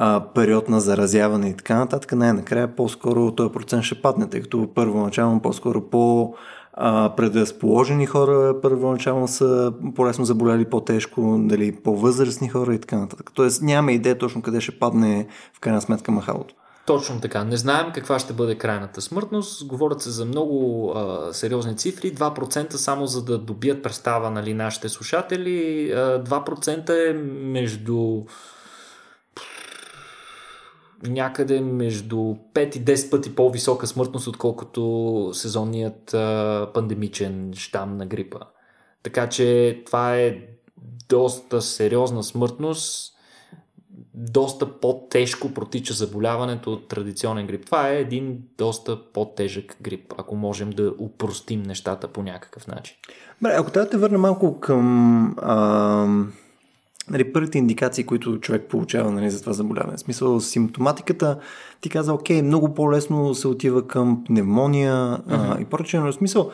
[0.00, 4.68] а, период на заразяване и така нататък, най-накрая по-скоро този процент ще падне, тъй като
[4.74, 6.34] първоначално по-скоро по
[7.16, 13.30] предразположени хора първоначално са по-лесно заболяли по-тежко, дали по-възрастни хора и така нататък.
[13.34, 16.54] Тоест няма идея точно къде ще падне в крайна сметка махалото.
[16.86, 17.44] Точно така.
[17.44, 19.66] Не знаем каква ще бъде крайната смъртност.
[19.66, 22.14] Говорят се за много а, сериозни цифри.
[22.14, 25.90] 2% само за да добият представа нали, нашите слушатели.
[25.92, 27.12] А, 2% е
[27.44, 28.22] между
[31.02, 38.38] някъде между 5 и 10 пъти по-висока смъртност, отколкото сезонният а, пандемичен щам на грипа.
[39.02, 40.38] Така че това е
[41.08, 43.14] доста сериозна смъртност,
[44.14, 47.66] доста по-тежко протича заболяването от традиционен грип.
[47.66, 52.96] Това е един доста по-тежък грип, ако можем да упростим нещата по някакъв начин.
[53.42, 56.06] Бре, ако трябва да те върна малко към а,
[57.10, 59.96] нали, първите индикации, които човек получава нали, за това заболяване.
[59.96, 61.38] В смисъл, симптоматиката
[61.80, 65.56] ти каза, окей, много по-лесно се отива към пневмония uh-huh.
[65.56, 66.50] а, и прочее, но в смисъл,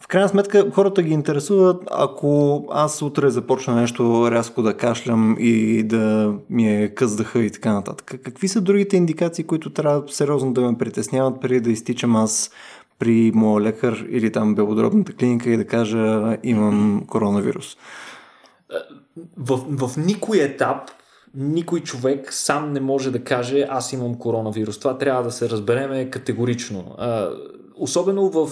[0.00, 5.82] в крайна сметка хората ги интересуват, ако аз утре започна нещо рязко да кашлям и
[5.82, 8.20] да ми е къздаха и така нататък.
[8.24, 12.50] Какви са другите индикации, които трябва сериозно да ме притесняват преди да изтичам аз
[12.98, 17.76] при моя лекар или там белодробната клиника и да кажа имам коронавирус?
[19.36, 20.90] В, в никой етап
[21.34, 24.78] никой човек сам не може да каже аз имам коронавирус.
[24.78, 26.96] Това трябва да се разбереме категорично.
[27.76, 28.50] Особено в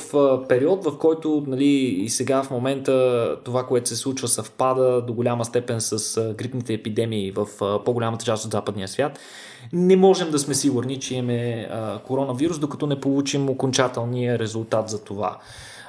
[0.49, 5.45] период, в който нали, и сега в момента това, което се случва, съвпада до голяма
[5.45, 7.47] степен с грипните епидемии в
[7.85, 9.19] по-голямата част от западния свят,
[9.73, 11.69] не можем да сме сигурни, че имаме
[12.07, 15.39] коронавирус, докато не получим окончателния резултат за това.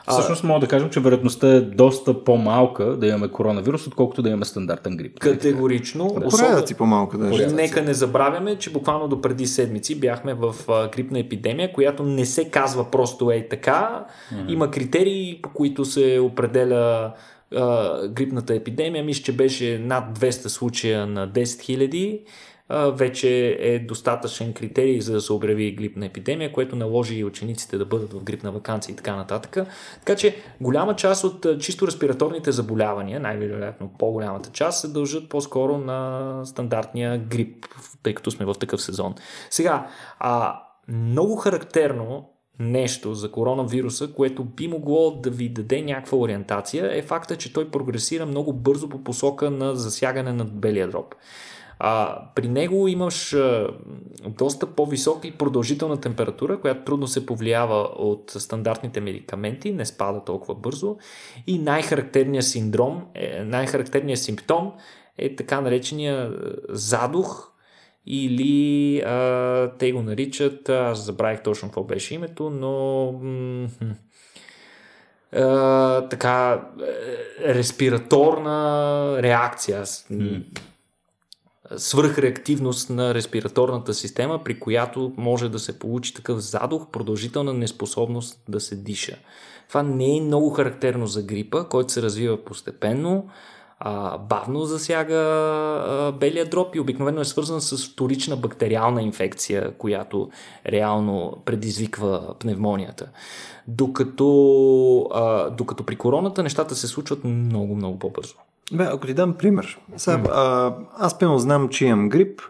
[0.10, 4.46] Всъщност мога да кажем, че вероятността е доста по-малка да имаме коронавирус, отколкото да имаме
[4.46, 5.20] стандартен грип.
[5.20, 6.16] Категорично.
[6.30, 10.56] Поредъци по-малко да Нека не забравяме, че буквално до преди седмици бяхме в
[10.96, 14.06] грипна епидемия, която не се казва просто ей така.
[14.34, 14.52] Mm-hmm.
[14.52, 17.14] Има критерии, по които се определя
[18.10, 19.04] грипната епидемия.
[19.04, 22.20] Мисля, че беше над 200 случая на 10 000
[22.70, 27.86] вече е достатъчен критерий за да се обяви грипна епидемия, което наложи и учениците да
[27.86, 29.68] бъдат в грипна вакансия и така нататък.
[30.00, 36.42] Така че голяма част от чисто респираторните заболявания, най-вероятно по-голямата част, се дължат по-скоро на
[36.46, 37.66] стандартния грип,
[38.04, 39.16] тъй като сме в такъв сезон.
[39.50, 39.88] Сега,
[40.20, 42.30] а, много характерно
[42.60, 47.72] нещо за коронавируса, което би могло да ви даде някаква ориентация, е факта, че той
[47.72, 51.16] прогресира много бързо по посока на засягане на белия дроб.
[51.82, 53.68] А, при него имаш а,
[54.28, 60.56] доста по-висока и продължителна температура, която трудно се повлиява от стандартните медикаменти, не спада толкова
[60.56, 60.98] бързо.
[61.48, 64.74] И най-характерният синдром, е, най-характерният симптом
[65.18, 66.34] е така наречения
[66.70, 67.52] задух
[68.06, 73.68] или а, те го наричат, аз забравих точно какво беше името, но м-
[76.10, 76.62] така
[77.42, 79.86] е, респираторна реакция.
[79.86, 80.44] Mm
[81.78, 88.60] свръхреактивност на респираторната система, при която може да се получи такъв задух, продължителна неспособност да
[88.60, 89.18] се диша.
[89.68, 93.30] Това не е много характерно за грипа, който се развива постепенно.
[93.80, 100.30] а, бавно засяга а, белия дроб и обикновено е свързан с вторична бактериална инфекция, която
[100.66, 103.10] реално предизвиква пневмонията.
[103.68, 104.30] Докато,
[105.14, 108.36] а, докато при короната нещата се случват много, много по-бързо.
[108.72, 109.80] Бе, ако ти дам пример.
[109.98, 112.42] Сега, а, аз пълно знам, че имам грип,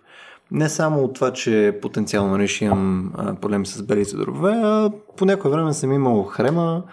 [0.51, 4.91] не само от това, че потенциално нали, ще имам а, проблем с белите дробове, а
[5.17, 6.83] по някое време съм имал хрема,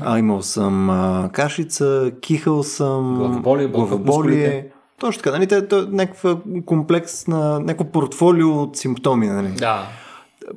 [0.00, 4.70] а, имал съм а, кашица, кихал съм, Главоболие, главоболие.
[5.00, 9.26] Точно така, нали, те, то, някаква комплекс на някакво портфолио от симптоми.
[9.26, 9.48] Нали.
[9.48, 9.86] Да.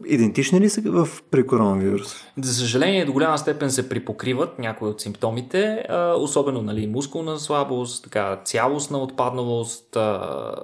[0.05, 2.15] Идентични ли са в, при коронавирус?
[2.41, 8.03] За съжаление, до голяма степен се припокриват някои от симптомите, а, особено нали, мускулна слабост,
[8.03, 10.55] така, цялостна отпадналост, а,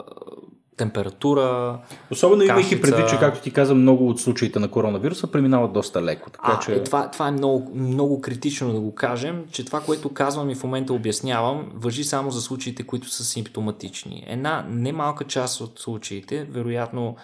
[0.77, 1.79] температура.
[2.11, 2.81] Особено имайки кашица.
[2.81, 6.29] предвид, че, както ти каза, много от случаите на коронавируса преминават доста леко.
[6.29, 6.73] Така, А, че...
[6.73, 10.55] е, това, това е много, много критично да го кажем, че това, което казвам и
[10.55, 14.23] в момента обяснявам, въжи само за случаите, които са симптоматични.
[14.27, 17.15] Една немалка част от случаите, вероятно,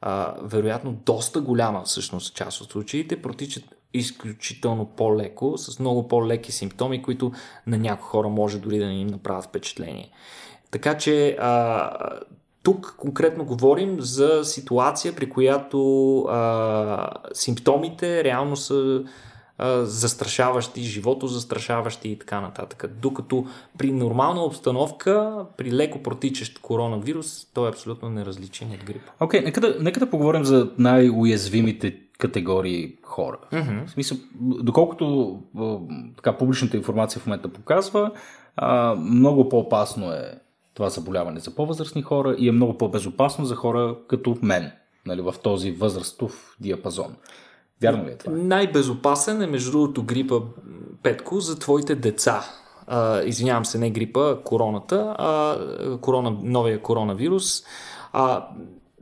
[0.00, 7.02] а, вероятно доста голяма всъщност част от случаите, протичат изключително по-леко, с много по-леки симптоми,
[7.02, 7.32] които
[7.66, 10.10] на някои хора може дори да не им направят впечатление.
[10.70, 11.90] Така че а,
[12.62, 19.02] тук конкретно говорим за ситуация, при която а, симптомите реално са
[19.82, 22.84] застрашаващи, живото застрашаващи и така нататък.
[23.02, 23.46] Докато
[23.78, 29.02] при нормална обстановка, при леко протичащ коронавирус, той е абсолютно неразличен от грип.
[29.20, 33.38] Окей, okay, нека, да, нека да поговорим за най-уязвимите категории хора.
[33.52, 33.86] Mm-hmm.
[33.86, 35.38] В смисъл, доколкото
[36.16, 38.10] така, публичната информация в момента показва,
[38.56, 40.34] а, много по-опасно е
[40.74, 44.70] това заболяване за по-възрастни хора и е много по-безопасно за хора като мен,
[45.06, 47.16] нали, в този възрастов диапазон.
[47.82, 48.32] Вярно ли е това?
[48.36, 50.40] Най-безопасен е, между другото, грипа
[51.02, 52.44] Петко за твоите деца.
[52.86, 55.58] А, извинявам се, не грипа, короната, а
[56.00, 57.62] корона, новия коронавирус.
[58.12, 58.48] А,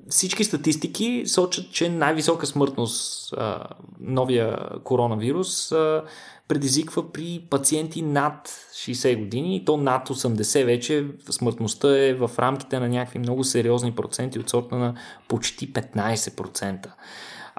[0.08, 3.66] всички статистики сочат, че най-висока смъртност а,
[4.00, 6.02] новия коронавирус а,
[6.48, 12.80] предизвиква при пациенти над 60 години и то над 80 вече смъртността е в рамките
[12.80, 14.94] на някакви много сериозни проценти от сорта на
[15.28, 16.86] почти 15%.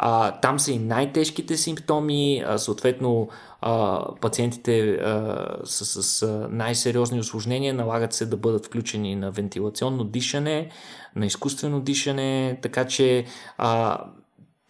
[0.01, 3.29] А, там са и най-тежките симптоми, а, съответно
[3.61, 10.69] а, пациентите а, с, с най-сериозни осложнения налагат се да бъдат включени на вентилационно дишане,
[11.15, 13.25] на изкуствено дишане, така че
[13.57, 13.99] а,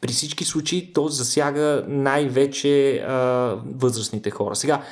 [0.02, 3.14] при всички случаи то засяга най-вече а,
[3.76, 4.56] възрастните хора.
[4.56, 4.84] Сега,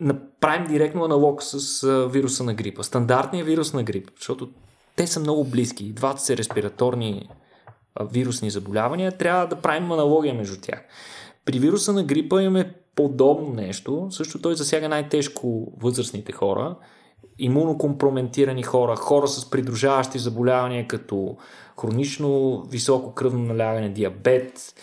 [0.00, 2.82] направим директно аналог с а, вируса на грипа.
[2.82, 4.48] Стандартният вирус на грип, защото
[4.96, 5.92] те са много близки.
[5.92, 7.28] Двата са респираторни
[8.12, 9.12] вирусни заболявания.
[9.12, 10.84] Трябва да правим аналогия между тях.
[11.44, 14.06] При вируса на грипа имаме подобно нещо.
[14.10, 16.76] Също той засяга най-тежко възрастните хора,
[17.38, 21.36] имунокомпрометирани хора, хора с придружаващи заболявания като
[21.80, 24.74] хронично високо кръвно налягане, диабет,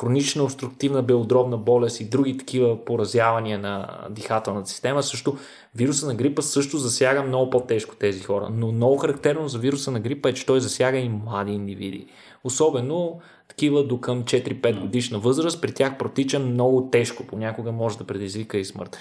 [0.00, 5.02] хронична обструктивна белодробна болест и други такива поразявания на дихателната система.
[5.02, 5.36] Също
[5.74, 8.48] вируса на грипа също засяга много по-тежко тези хора.
[8.52, 12.06] Но много характерно за вируса на грипа е, че той засяга и млади индивиди.
[12.46, 18.04] Особено такива до към 4-5 годишна възраст, при тях протича много тежко, понякога може да
[18.04, 18.96] предизвика и смърт.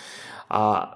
[0.49, 0.91] А,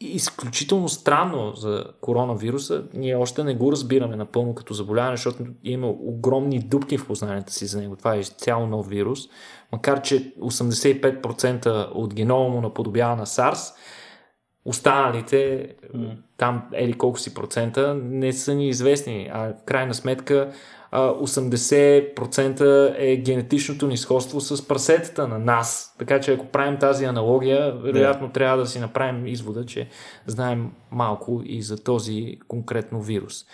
[0.00, 2.84] изключително странно за коронавируса.
[2.94, 7.66] Ние още не го разбираме напълно като заболяване, защото има огромни дупки в познанията си
[7.66, 7.96] за него.
[7.96, 9.20] Това е цяло нов вирус.
[9.72, 13.74] Макар, че 85% от генома му наподобява на SARS,
[14.64, 15.68] останалите,
[16.36, 19.30] там ели колко си процента, не са ни известни.
[19.32, 20.52] А в крайна сметка
[20.92, 25.94] 80% е генетичното ни сходство с прасетата на нас.
[25.98, 28.34] Така че ако правим тази аналогия, вероятно yeah.
[28.34, 29.88] трябва да си направим извода, че
[30.26, 33.44] знаем малко и за този конкретно вирус.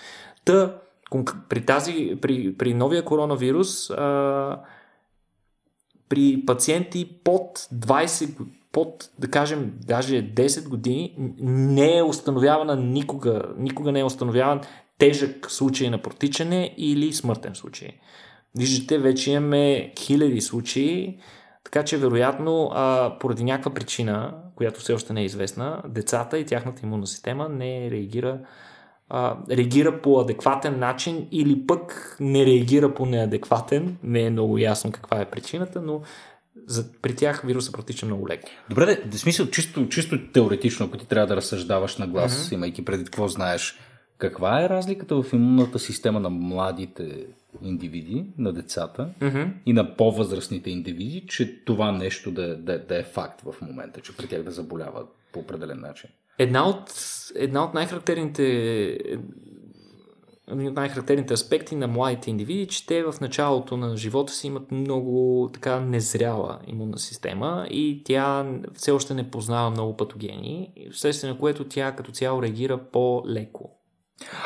[0.44, 0.76] Та,
[1.48, 4.60] при, тази, при, при новия коронавирус, а,
[6.08, 13.92] при пациенти под 20 под, да кажем, даже 10 години, не е установявана никога, никога
[13.92, 14.60] не е установяван
[15.02, 17.88] тежък случай на протичане или смъртен случай.
[18.58, 21.18] Виждате, вече имаме хиляди случаи,
[21.64, 26.46] така че вероятно а, поради някаква причина, която все още не е известна, децата и
[26.46, 28.38] тяхната имунна система не реагира
[29.08, 33.96] а, реагира по адекватен начин или пък не реагира по неадекватен.
[34.02, 36.00] Не е много ясно каква е причината, но
[36.66, 38.48] за, при тях вируса протича много леко.
[38.68, 42.54] Добре, в смисъл чисто, чисто теоретично, ако ти трябва да разсъждаваш на глас, mm-hmm.
[42.54, 43.78] имайки преди какво знаеш,
[44.22, 47.26] каква е разликата в имунната система на младите
[47.62, 49.48] индивиди, на децата mm-hmm.
[49.66, 54.16] и на по-възрастните индивиди, че това нещо да, да, да е факт в момента, че
[54.16, 56.10] при тях да заболяват по определен начин?
[56.38, 56.94] една от,
[57.34, 58.44] една от най-характерните
[60.50, 64.72] един от най-характерните аспекти на младите индивиди, че те в началото на живота си имат
[64.72, 71.38] много така незряла имунна система и тя все още не познава много патогени, вследствие на
[71.38, 73.81] което тя като цяло реагира по-леко.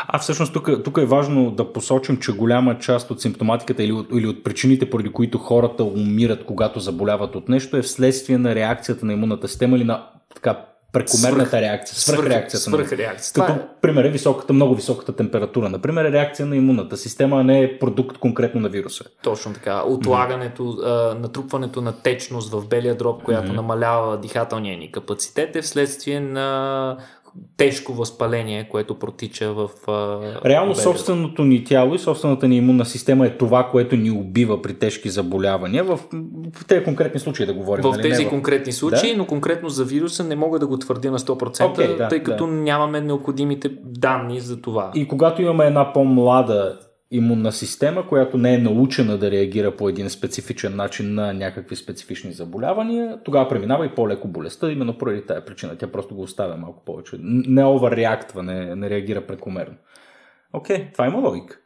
[0.09, 4.09] А всъщност тук, тук е важно да посочим, че голяма част от симптоматиката или от,
[4.13, 9.07] или от причините, поради които хората умират, когато заболяват от нещо, е вследствие на реакцията
[9.07, 12.71] на имунната система или на така прекомерната свърх, реакция, свръхреакцията.
[12.71, 13.33] Свръхреакция.
[13.35, 13.69] Като, е...
[13.81, 15.69] пример, е високата, много високата температура.
[15.69, 19.05] Например, е реакция на имунната система, а не е продукт конкретно на вируса.
[19.23, 19.83] Точно така.
[19.83, 21.19] Отлагането, mm-hmm.
[21.19, 23.57] натрупването на течност в белия дроб, която mm-hmm.
[23.57, 26.97] намалява дихателния ни капацитет е вследствие на
[27.57, 29.71] тежко възпаление, което протича в.
[30.45, 30.83] Реално белия.
[30.83, 35.11] собственото ни тяло и собствената ни имунна система е това, което ни убива при тежки
[35.11, 35.85] заболявания.
[35.85, 36.01] В,
[36.55, 37.83] в тези конкретни случаи да говорим.
[37.83, 38.03] В нали?
[38.03, 39.17] тези не, конкретни случаи, да?
[39.17, 42.47] но конкретно за вируса не мога да го твърдя на 100%, okay, да, тъй като
[42.47, 42.53] да.
[42.53, 44.91] нямаме необходимите данни за това.
[44.95, 46.79] И когато имаме една по-млада
[47.11, 52.33] имунна система, която не е научена да реагира по един специфичен начин на някакви специфични
[52.33, 55.77] заболявания, тогава преминава и по-леко болестта, именно поради тази причина.
[55.77, 57.17] Тя просто го оставя малко повече.
[57.21, 59.75] Не овърреактва, не, не реагира прекомерно.
[60.53, 61.59] Окей, okay, това има логика.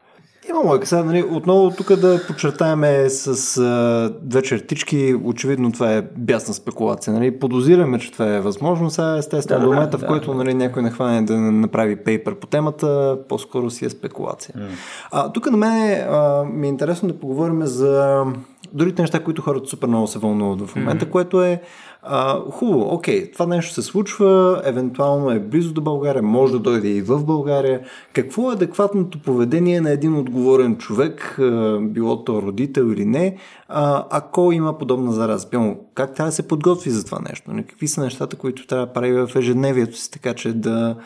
[0.49, 0.87] Има логика.
[0.87, 5.15] Сега, нали, отново тук да подчертаем с а, две чертички.
[5.25, 7.13] Очевидно това е бясна спекулация.
[7.13, 7.39] Нали.
[7.39, 8.91] Подозираме, че това е възможно.
[8.91, 12.35] Сега естествено да, до момента, да, в който нали, някой не хване да направи пейпер
[12.35, 14.55] по темата, по-скоро си е спекулация.
[14.59, 14.69] Mm.
[15.11, 18.25] А, тук на мен а, ми е интересно да поговорим за
[18.73, 21.11] другите неща, които хората супер много се вълнуват в момента, mm-hmm.
[21.11, 21.63] което е
[22.03, 26.89] а, хубаво, окей, това нещо се случва, евентуално е близо до България, може да дойде
[26.89, 27.81] и в България.
[28.13, 31.39] Какво е адекватното поведение на един отговорен човек,
[31.81, 33.37] било то родител или не,
[33.69, 35.49] ако има подобна зараза?
[35.95, 37.51] Как трябва да се подготви за това нещо?
[37.69, 40.97] Какви са нещата, които трябва да прави в ежедневието си, така че да,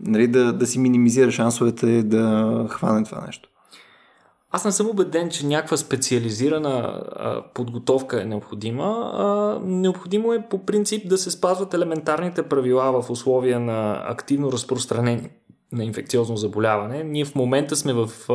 [0.00, 3.48] нали, да, да си минимизира шансовете да хване това нещо?
[4.50, 9.12] Аз не съм убеден, че някаква специализирана а, подготовка е необходима.
[9.14, 15.30] А, необходимо е по принцип да се спазват елементарните правила в условия на активно разпространение
[15.72, 17.04] на инфекциозно заболяване.
[17.04, 18.32] Ние в момента сме в, а,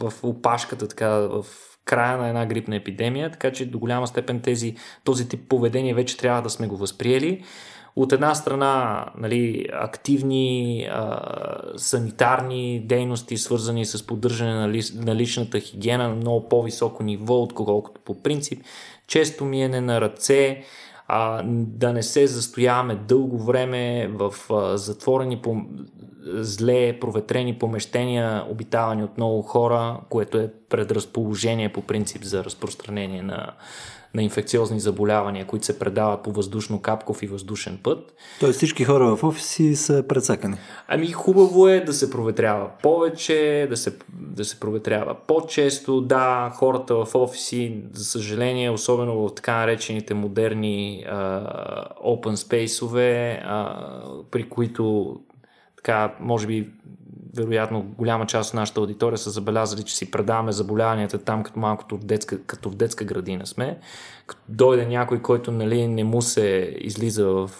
[0.00, 1.44] в опашката, така, в
[1.84, 6.16] края на една грипна епидемия, така че до голяма степен тези, този тип поведение вече
[6.16, 7.44] трябва да сме го възприели
[7.96, 11.20] от една страна нали, активни а,
[11.76, 18.00] санитарни дейности, свързани с поддържане на, ли, на личната хигиена на много по-високо ниво, отколкото
[18.00, 18.62] по принцип,
[19.06, 20.62] често миене на ръце,
[21.08, 25.56] а, да не се застояваме дълго време в а, затворени, по,
[26.26, 33.52] зле проветрени помещения, обитавани от много хора, което е предразположение по принцип за разпространение на
[34.14, 38.14] на инфекциозни заболявания, които се предават по въздушно-капков и въздушен път.
[38.40, 40.56] Тоест всички хора в офиси са прецакани.
[40.88, 46.00] Ами хубаво е да се проветрява повече, да се, да се проветрява по-често.
[46.00, 51.44] Да, хората в офиси, за съжаление, особено в така наречените модерни а,
[52.04, 53.86] open space-ове, а,
[54.30, 55.16] при които
[55.76, 56.70] така, може би
[57.36, 61.96] вероятно голяма част от нашата аудитория са забелязали, че си предаваме заболяванията там като малкото
[61.98, 63.78] детска, като в детска градина сме.
[64.26, 67.50] Като дойде някой, който нали, не му се излиза в,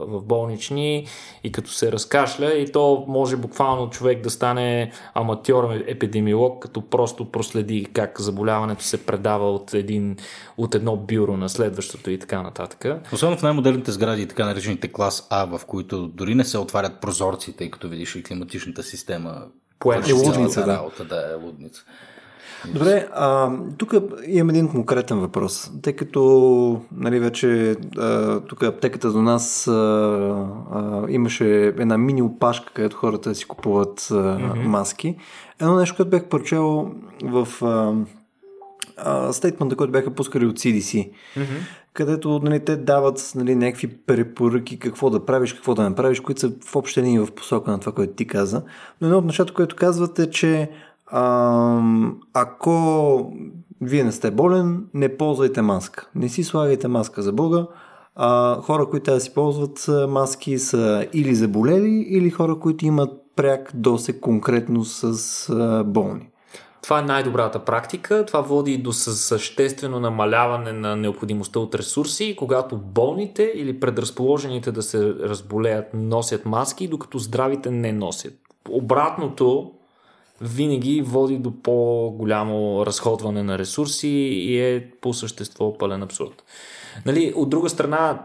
[0.00, 1.06] в болнични
[1.44, 7.30] и като се разкашля и то може буквално човек да стане аматьор епидемиолог, като просто
[7.30, 10.16] проследи как заболяването се предава от, един,
[10.56, 12.84] от едно бюро на следващото и така нататък.
[13.12, 17.56] Особено в най-модерните сгради, така наречените клас А, в които дори не се отварят прозорците,
[17.56, 19.42] тъй като видиш и климатичната система.
[19.78, 20.76] Поема е лудница, да.
[20.76, 21.84] Работа, да, е лудница.
[22.74, 23.94] Добре, а, тук
[24.26, 25.70] имам един конкретен въпрос.
[25.82, 29.72] Тъй като нали, вече а, тук аптеката до нас а,
[30.72, 34.62] а, имаше една мини опашка, където хората си купуват а, mm-hmm.
[34.62, 35.16] маски.
[35.60, 36.90] Едно нещо, което бях прочел
[37.24, 37.48] в
[38.96, 41.44] а, стейтмента, който бяха пускали от CDC, mm-hmm.
[41.92, 46.40] където нали, те дават нали, някакви препоръки какво да правиш, какво да не правиш, които
[46.40, 48.62] са в обща линия в посока на това, което ти каза.
[49.00, 50.70] Но едно от нещата, което казват е, че
[51.06, 51.80] а,
[52.34, 53.32] ако
[53.80, 56.08] вие не сте болен, не ползвайте маска.
[56.14, 57.66] Не си слагайте маска за Бога.
[58.16, 63.70] А, хора, които да си ползват маски са или заболели, или хора, които имат пряк
[63.74, 66.28] досек конкретно с а, болни.
[66.82, 68.24] Това е най-добрата практика.
[68.26, 75.14] Това води до съществено намаляване на необходимостта от ресурси, когато болните или предразположените да се
[75.14, 78.34] разболеят носят маски, докато здравите не носят.
[78.70, 79.72] Обратното
[80.40, 86.44] винаги води до по-голямо разходване на ресурси и е по същество пълен абсурд.
[87.06, 88.22] Нали, от друга страна,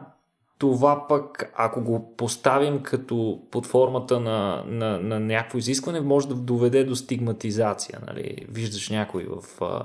[0.62, 6.36] това пък, ако го поставим като под формата на, на, на някакво изискване, може да
[6.36, 8.00] доведе до стигматизация.
[8.08, 8.36] Нали?
[8.50, 9.84] Виждаш някой в а,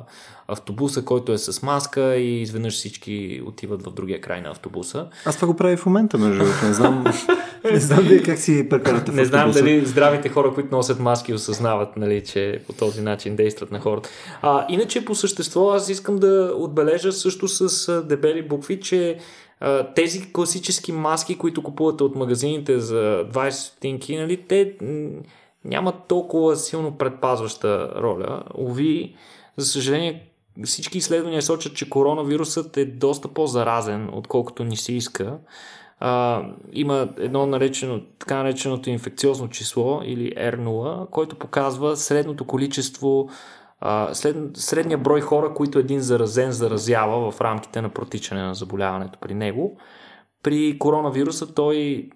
[0.49, 5.09] автобуса, който е с маска и изведнъж всички отиват в другия край на автобуса.
[5.25, 6.67] Аз това го правя в момента, между другото.
[6.67, 7.05] Не знам,
[7.73, 11.97] не знам вие как си прекарате Не знам дали здравите хора, които носят маски, осъзнават,
[11.97, 14.09] нали, че по този начин действат на хората.
[14.43, 19.19] А, иначе по същество аз искам да отбележа също с дебели букви, че
[19.61, 24.73] а, тези класически маски, които купувате от магазините за 20 стотинки, нали, те
[25.65, 28.43] нямат толкова силно предпазваща роля.
[28.59, 29.15] Ови,
[29.57, 30.29] за съжаление,
[30.65, 35.39] всички изследвания сочат, че коронавирусът е доста по-заразен, отколкото ни се иска.
[35.99, 36.43] А,
[36.73, 43.29] има едно наречено, така нареченото инфекциозно число или R0, който показва средното количество,
[43.81, 49.19] а, след, средния брой хора, които един заразен заразява в рамките на протичане на заболяването
[49.19, 49.79] при него.
[50.43, 52.09] При коронавируса той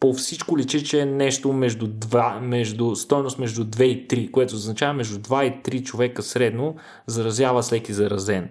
[0.00, 4.54] по всичко личи, че е нещо между, 2, между стойност между 2 и 3, което
[4.54, 8.50] означава между 2 и 3 човека средно заразява всеки заразен.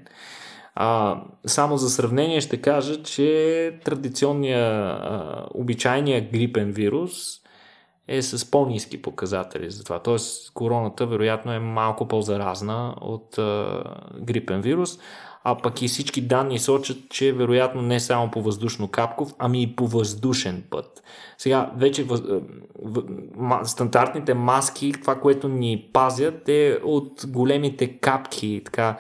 [0.80, 7.14] А, само за сравнение ще кажа, че традиционния, а, обичайния грипен вирус
[8.08, 10.00] е с по-низки показатели за това.
[10.00, 13.84] Тоест, короната вероятно е малко по-заразна от а,
[14.22, 15.00] грипен вирус,
[15.44, 19.88] а пък и всички данни сочат, че вероятно не само по въздушно-капков, ами и по
[19.88, 21.04] въздушен път.
[21.38, 22.22] Сега, вече въз,
[22.84, 23.04] в,
[23.36, 28.98] ма, стандартните маски, това, което ни пазят е от големите капки, така,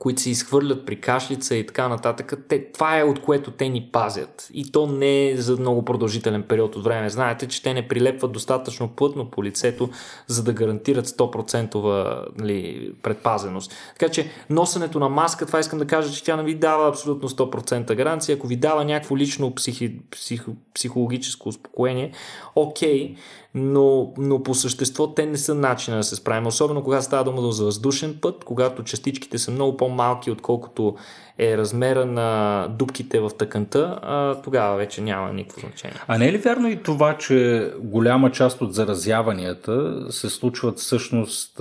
[0.00, 3.88] които се изхвърлят при кашлица и така нататък, те, това е от което те ни
[3.92, 4.48] пазят.
[4.54, 7.10] И то не е за много продължителен период от време.
[7.10, 9.90] Знаете, че те не прилепват достатъчно плътно по лицето,
[10.26, 13.72] за да гарантират 100% нали, предпазеност.
[13.98, 17.28] Така че носенето на маска, това искам да кажа, че тя не ви дава абсолютно
[17.28, 18.36] 100% гаранция.
[18.36, 22.12] Ако ви дава някакво лично психи, психо, психологическо успокоение,
[22.54, 23.16] окей,
[23.54, 26.46] но, но по същество те не са начина да се справим.
[26.46, 30.96] Особено когато става дума за въздушен път, когато частичките са много по-малки, отколкото
[31.38, 35.96] е размера на дубките в тъканта, а, тогава вече няма никакво значение.
[36.06, 41.60] А не е ли вярно и това, че голяма част от заразяванията се случват всъщност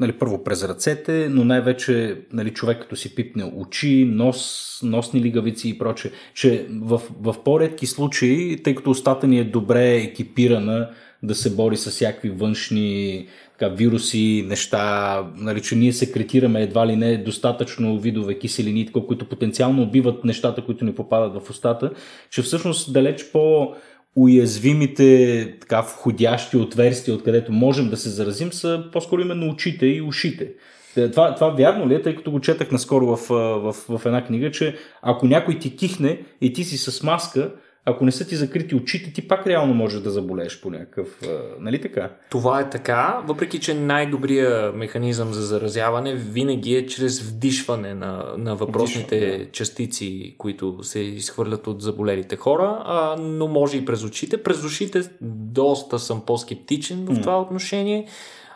[0.00, 5.68] нали, първо през ръцете, но най-вече нали, човек като си пипне очи, нос, носни лигавици
[5.68, 10.90] и проче, че в, в по-редки случаи, тъй като устата ни е добре екипирана
[11.22, 13.26] да се бори с всякакви външни
[13.58, 19.82] така, вируси, неща, нали, че ние секретираме едва ли не достатъчно видове киселини, които потенциално
[19.82, 21.90] убиват нещата, които ни попадат в устата,
[22.30, 23.74] че всъщност далеч по
[24.16, 30.52] уязвимите така, входящи отверстия, откъдето можем да се заразим, са по-скоро именно очите и ушите.
[30.94, 34.50] Това, това вярно ли е, тъй като го четах наскоро в, в, в една книга,
[34.50, 37.50] че ако някой ти кихне и ти си с маска,
[37.86, 41.20] ако не са ти закрити очите, ти пак реално можеш да заболееш по някакъв...
[41.60, 42.10] Нали така?
[42.30, 48.56] Това е така, въпреки че най-добрият механизъм за заразяване винаги е чрез вдишване на, на
[48.56, 49.50] въпросните Вдишване.
[49.50, 54.42] частици, които се изхвърлят от заболелите хора, а, но може и през очите.
[54.42, 58.06] През ушите доста съм по-скептичен в това отношение.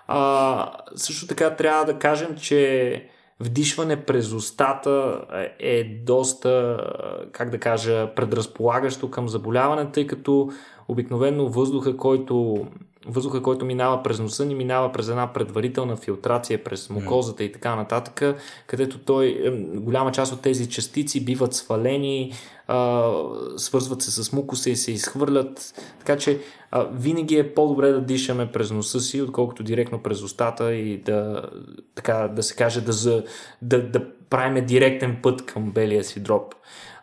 [0.07, 3.03] А, също така трябва да кажем, че
[3.41, 5.25] вдишване през устата
[5.59, 6.81] е доста,
[7.33, 10.51] как да кажа, предразполагащо към заболяване, тъй като
[10.89, 12.67] обикновено въздуха, който
[13.09, 17.77] въздуха, който минава през носа ни, минава през една предварителна филтрация през мукозата и така
[17.77, 18.37] нататък,
[18.67, 22.33] където той, голяма част от тези частици биват свалени,
[22.69, 23.11] а,
[23.57, 25.75] свързват се с мукуса и се изхвърлят.
[25.99, 26.41] Така че
[26.71, 31.43] а, винаги е по-добре да дишаме през носа си, отколкото директно през устата и да,
[31.95, 33.25] така, да се каже, да, за,
[33.63, 36.55] да, да правиме директен път към белия си дроп.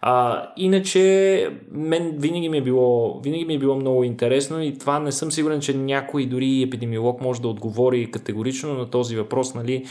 [0.07, 4.99] А, иначе, мен винаги ми, е било, винаги ми е било много интересно и това
[4.99, 9.85] не съм сигурен, че някой дори епидемиолог може да отговори категорично на този въпрос, нали,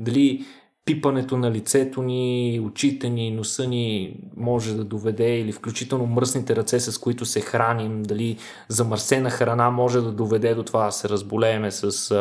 [0.00, 0.44] дали
[0.84, 6.80] пипането на лицето ни, очите ни, носа ни може да доведе или включително мръсните ръце,
[6.80, 8.36] с които се храним, дали
[8.68, 12.14] замърсена храна може да доведе до това да се разболееме с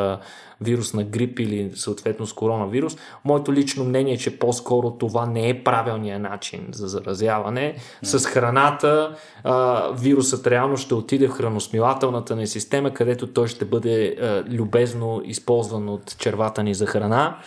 [0.62, 2.97] вирус на грип или съответно с коронавирус.
[3.26, 7.76] Моето лично мнение е, че по-скоро това не е правилният начин за заразяване.
[8.03, 14.16] С храната а, вирусът реално ще отиде в храносмилателната ни система, където той ще бъде
[14.22, 17.38] а, любезно използван от червата ни за храна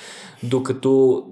[0.43, 1.23] докато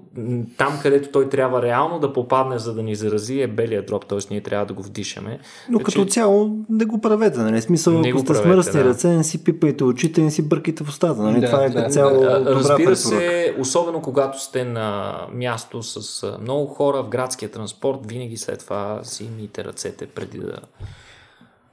[0.57, 4.17] там, където той трябва реално да попадне, за да ни зарази, е белия дроп, т.е.
[4.31, 5.39] ние трябва да го вдишаме.
[5.69, 7.61] Но Значи, като цяло не го правете, нали?
[7.61, 8.85] Смисъл, Не ако сте с мръсни да.
[8.85, 11.39] ръце, не си пипайте очите, не си бъркайте в устата, нали?
[11.39, 16.65] Да, това е е цяло добра Разбира се, особено когато сте на място с много
[16.65, 20.57] хора в градския транспорт, винаги след това си мийте ръцете преди да...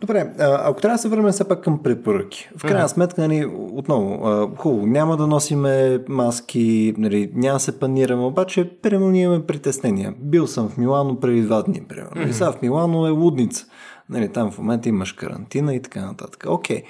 [0.01, 2.49] Добре, ако трябва да се върнем все пак към препоръки.
[2.57, 4.18] В крайна сметка, нали, отново,
[4.57, 10.14] хубаво, няма да носиме маски, нали, няма да се панираме, обаче, примерно, ние имаме притеснения.
[10.18, 12.11] Бил съм в Милано преди два дни, примерно.
[12.11, 12.28] Mm-hmm.
[12.28, 13.66] И сега в Милано е лудница.
[14.11, 16.44] Нали, там в момента имаш карантина и така нататък.
[16.49, 16.82] Окей.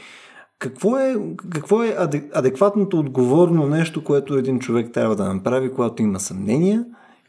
[0.59, 1.17] Какво е,
[1.51, 6.85] какво е аде- адекватното отговорно нещо, което един човек трябва да направи, когато има съмнения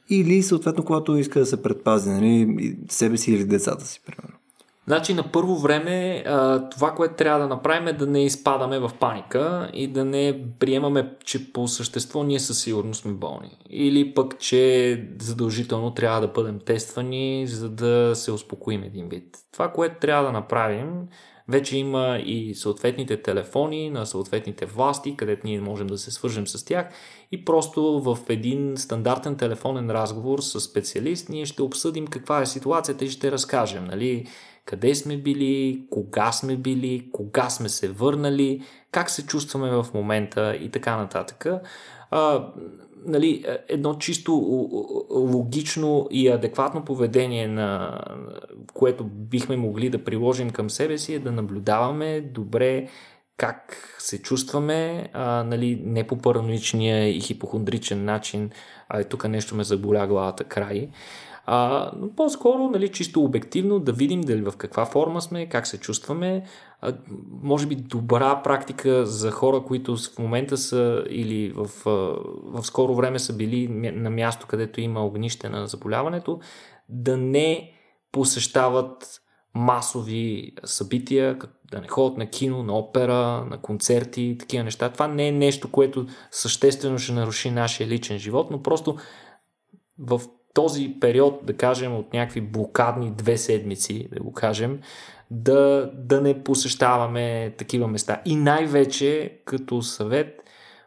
[0.09, 4.39] или съответно, когато иска да се предпази нали, себе си или децата си, примерно?
[4.87, 6.23] Значи на първо време
[6.71, 11.13] това, което трябва да направим е да не изпадаме в паника и да не приемаме,
[11.23, 13.57] че по същество ние със сигурност сме болни.
[13.69, 19.37] Или пък, че задължително трябва да бъдем тествани, за да се успокоим един вид.
[19.51, 20.87] Това, което трябва да направим,
[21.49, 26.65] вече има и съответните телефони на съответните власти, където ние можем да се свържем с
[26.65, 26.89] тях
[27.31, 33.05] и просто в един стандартен телефонен разговор с специалист ние ще обсъдим каква е ситуацията
[33.05, 34.27] и ще разкажем, нали,
[34.65, 40.55] къде сме били, кога сме били, кога сме се върнали, как се чувстваме в момента
[40.55, 41.45] и така нататък.
[42.11, 42.47] А,
[43.05, 44.33] нали, едно чисто
[45.11, 48.01] логично и адекватно поведение, на,
[48.73, 52.87] което бихме могли да приложим към себе си е да наблюдаваме добре
[53.37, 58.49] как се чувстваме, а, нали, не по параноичния и хипохондричен начин,
[58.89, 60.89] а е тук нещо ме заболя главата край.
[61.45, 65.77] А, но по-скоро, нали, чисто обективно да видим дали в каква форма сме, как се
[65.79, 66.43] чувстваме.
[67.41, 71.69] Може би добра практика за хора, които в момента са или в,
[72.43, 76.39] в скоро време са били на място, където има огнище на заболяването,
[76.89, 77.71] да не
[78.11, 79.21] посещават
[79.53, 81.37] масови събития,
[81.71, 84.89] да не ходят на кино, на опера, на концерти, такива неща.
[84.89, 88.97] Това не е нещо, което съществено ще наруши нашия личен живот, но просто
[89.99, 90.21] в
[90.53, 94.79] този период, да кажем, от някакви блокадни две седмици, да го кажем,
[95.31, 98.21] да, да не посещаваме такива места.
[98.25, 100.43] И най-вече като съвет,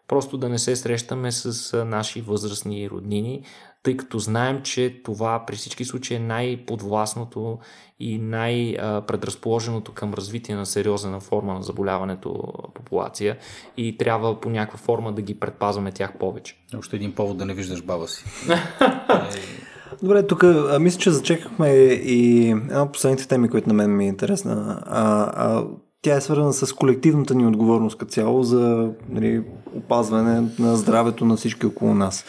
[0.09, 3.45] просто да не се срещаме с наши възрастни роднини,
[3.83, 7.59] тъй като знаем, че това при всички случаи е най-подвластното
[8.01, 13.39] и най-предразположеното към развитие на сериозна форма на заболяването популация
[13.77, 16.57] и трябва по някаква форма да ги предпазваме тях повече.
[16.79, 18.25] Още един повод да не виждаш баба си.
[20.03, 20.45] Добре, тук
[20.81, 24.83] мисля, че зачекахме и една от последните теми, която на мен ми е интересна.
[24.87, 25.65] А, а,
[26.03, 29.43] тя е свързана с колективната ни отговорност като цяло за нали,
[29.77, 32.25] опазване на здравето на всички около нас.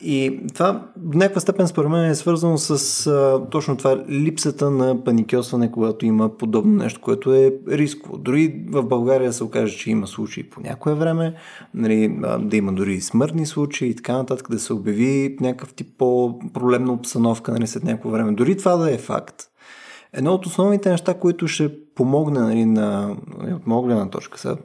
[0.00, 5.04] И това в някаква степен според мен е свързано с а, точно това липсата на
[5.04, 8.18] паникьосване, когато има подобно нещо, което е рисково.
[8.18, 11.34] Дори в България се окаже, че има случаи по някое време,
[11.74, 15.88] нали, а, да има дори смъртни случаи и така нататък, да се обяви някакъв тип
[15.98, 18.32] по-проблемна обстановка нали, след някакво време.
[18.32, 19.42] Дори това да е факт.
[20.12, 24.56] Едно от основните неща, които ще помогне нали, на, нали, от моя точка, сега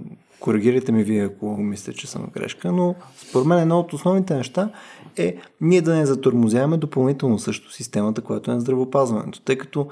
[0.41, 2.95] коригирайте ми вие, ако мислите, че съм грешка, но
[3.29, 4.69] според мен едно от основните неща
[5.17, 9.87] е ние да не затормозяваме допълнително също системата, която е на здравопазването, тъй като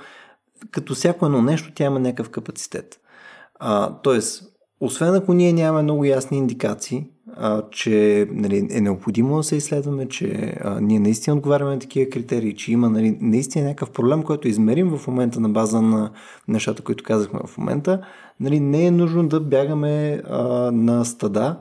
[0.72, 3.00] като всяко едно нещо тя има някакъв капацитет.
[3.60, 4.44] А, тоест,
[4.80, 10.08] освен ако ние нямаме много ясни индикации, а, че нали, е необходимо да се изследваме,
[10.08, 14.48] че а, ние наистина отговаряме на такива критерии, че има нали, наистина някакъв проблем, който
[14.48, 16.12] измерим в момента на база на
[16.48, 18.02] нещата, които казахме в момента,
[18.40, 21.58] нали, не е нужно да бягаме а, на стада,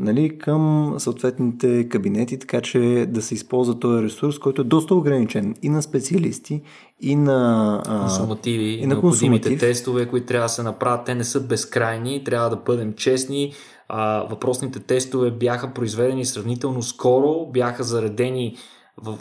[0.00, 5.54] нали, към съответните кабинети, така че да се използва този ресурс, който е доста ограничен
[5.62, 6.62] и на специалисти,
[7.00, 9.60] и на а, консумативи, и на необходимите консуматив.
[9.60, 11.06] тестове, които трябва да се направят.
[11.06, 13.52] Те не са безкрайни, трябва да бъдем честни.
[13.88, 18.56] А, въпросните тестове бяха произведени сравнително скоро, бяха заредени
[19.02, 19.18] в,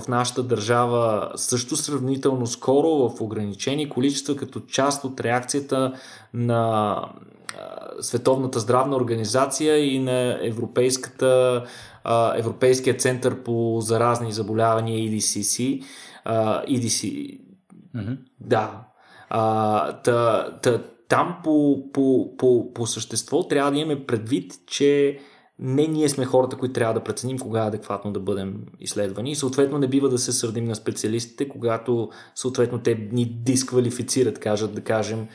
[0.00, 5.92] в нашата държава също сравнително скоро в ограничени количества като част от реакцията
[6.34, 6.96] на
[8.00, 11.64] Световната здравна организация и на Европейската,
[12.36, 15.82] Европейския център по заразни заболявания EDCC.
[16.68, 17.38] EDC.
[17.96, 18.18] Mm-hmm.
[18.40, 18.84] Да.
[19.30, 25.18] А, та, та, там по, по, по, по същество трябва да имаме предвид, че
[25.58, 29.34] не ние сме хората, които трябва да преценим кога е адекватно да бъдем изследвани и
[29.34, 34.80] съответно не бива да се сърдим на специалистите, когато съответно те ни дисквалифицират, кажат да
[34.80, 35.28] кажем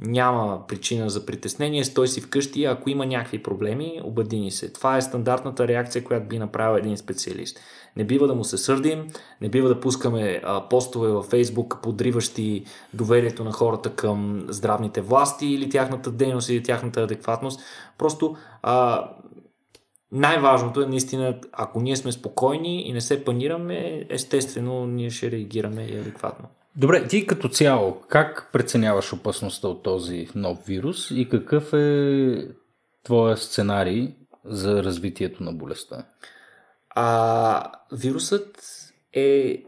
[0.00, 4.72] няма причина за притеснение, стой си вкъщи, ако има някакви проблеми, обадини се.
[4.72, 7.60] Това е стандартната реакция, която би направил един специалист.
[7.96, 9.08] Не бива да му се сърдим,
[9.40, 15.46] не бива да пускаме а, постове във Фейсбук, подриващи доверието на хората към здравните власти
[15.46, 17.60] или тяхната дейност или тяхната адекватност.
[17.98, 19.08] Просто а,
[20.12, 25.82] най-важното е наистина, ако ние сме спокойни и не се панираме, естествено ние ще реагираме
[25.82, 26.48] и адекватно.
[26.76, 32.48] Добре, ти като цяло, как преценяваш опасността от този нов вирус и какъв е
[33.04, 34.14] твоя сценарий
[34.44, 36.06] за развитието на болестта?
[36.90, 38.58] А, вирусът
[39.12, 39.62] е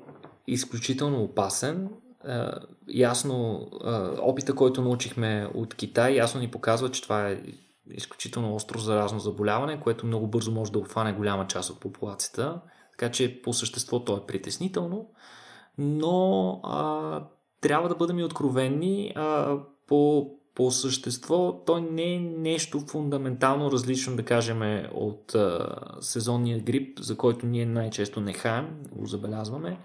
[0.46, 1.88] изключително опасен.
[2.24, 7.42] А, ясно, а, опита, който научихме от Китай, ясно ни показва, че това е
[7.90, 12.60] изключително остро заразно заболяване, което много бързо може да обхване голяма част от популацията.
[12.98, 15.06] Така че по същество то е притеснително,
[15.80, 17.22] но а,
[17.60, 19.12] трябва да бъдем и откровенни.
[19.16, 19.56] А,
[19.86, 26.98] по, по същество то не е нещо фундаментално различно, да кажем, от а, сезонния грип,
[27.00, 29.78] за който ние най-често не хаем, го забелязваме.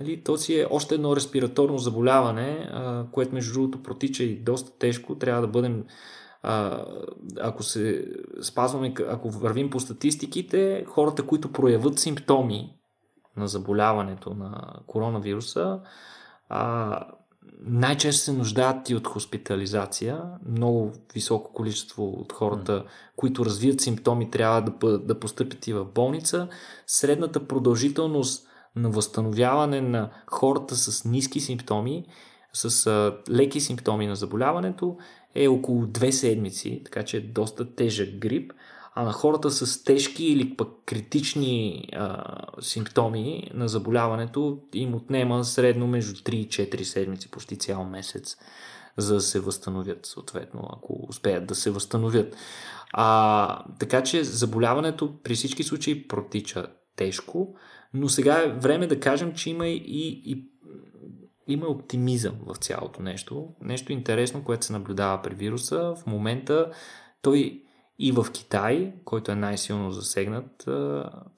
[0.00, 4.78] Нали, то си е още едно респираторно заболяване, а, което между другото протича и доста
[4.78, 5.18] тежко.
[5.18, 5.84] Трябва да бъдем
[6.42, 6.84] а,
[7.40, 8.06] ако се
[8.42, 12.77] спазваме, ако вървим по статистиките, хората, които проявят симптоми
[13.38, 15.80] на заболяването на коронавируса,
[16.48, 17.00] а,
[17.60, 20.22] най-често се нуждаят и от хоспитализация.
[20.48, 22.84] Много високо количество от хората,
[23.16, 26.48] които развият симптоми, трябва да, да постъпят и в болница.
[26.86, 32.06] Средната продължителност на възстановяване на хората с ниски симптоми,
[32.52, 34.96] с а, леки симптоми на заболяването
[35.34, 38.52] е около две седмици, така че е доста тежък грип,
[38.98, 42.24] а на хората с тежки или пък критични а,
[42.60, 48.36] симптоми на заболяването им отнема средно между 3 и 4 седмици, почти цял месец,
[48.96, 52.36] за да се възстановят, съответно, ако успеят да се възстановят.
[52.92, 57.54] А, така че заболяването при всички случаи протича тежко,
[57.94, 60.44] но сега е време да кажем, че има и, и
[61.48, 63.48] има оптимизъм в цялото нещо.
[63.60, 65.94] Нещо интересно, което се наблюдава при вируса.
[65.94, 66.72] В момента
[67.22, 67.62] той
[67.98, 70.68] и в Китай, който е най-силно засегнат.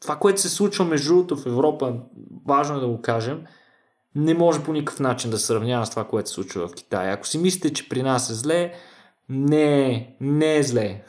[0.01, 1.95] Това, което се случва между другото в Европа,
[2.47, 3.45] важно е да го кажем,
[4.15, 7.13] не може по никакъв начин да се сравнява с това, което се случва в Китай.
[7.13, 8.73] Ако си мислите, че при нас е зле,
[9.29, 11.03] не, не е зле.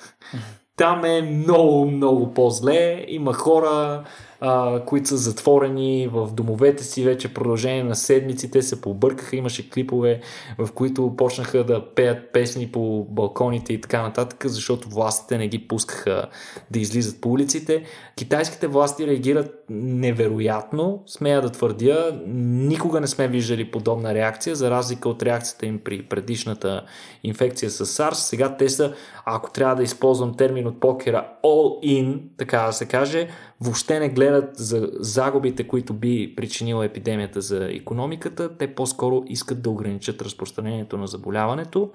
[0.76, 3.06] Там е много, много по-зле.
[3.08, 4.04] Има хора,
[4.42, 8.52] а, които са затворени в домовете си вече продължение на седмици.
[8.52, 10.22] Те се побъркаха, имаше клипове,
[10.58, 15.68] в които почнаха да пеят песни по балконите и така нататък, защото властите не ги
[15.68, 16.26] пускаха
[16.72, 17.84] да излизат по улиците.
[18.16, 22.22] Китайските власти реагират невероятно, смея да твърдя.
[22.28, 26.84] Никога не сме виждали подобна реакция, за разлика от реакцията им при предишната
[27.24, 28.14] инфекция с SARS.
[28.14, 28.94] Сега те са,
[29.26, 33.28] ако трябва да използвам термин от покера, all in, така да се каже,
[33.62, 39.70] въобще не гледат за загубите, които би причинила епидемията за економиката, те по-скоро искат да
[39.70, 41.92] ограничат разпространението на заболяването.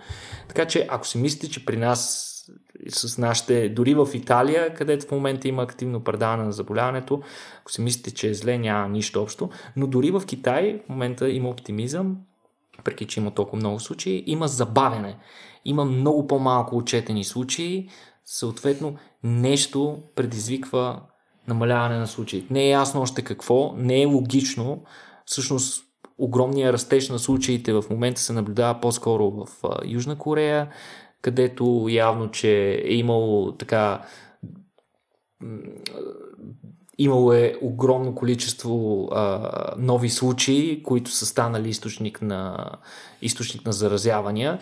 [0.49, 2.33] Така че, ако си мислите, че при нас
[2.89, 7.23] с нашите, дори в Италия, където в момента има активно предаване на заболяването,
[7.61, 11.31] ако си мислите, че е зле, няма нищо общо, но дори в Китай в момента
[11.31, 12.17] има оптимизъм,
[12.85, 15.17] преки че има толкова много случаи, има забавяне.
[15.65, 17.89] Има много по-малко отчетени случаи,
[18.25, 21.01] съответно нещо предизвиква
[21.49, 22.55] намаляване на случаите.
[22.55, 24.83] Не е ясно още какво, не е логично.
[25.25, 25.85] Всъщност
[26.19, 29.47] огромният растеж на случаите в момента се наблюдава по-скоро в
[29.85, 30.69] Южна Корея,
[31.23, 34.03] където явно, че е имало така
[36.99, 42.71] Имало е огромно количество а, нови случаи, които са станали източник на,
[43.23, 44.59] източник на заразявания.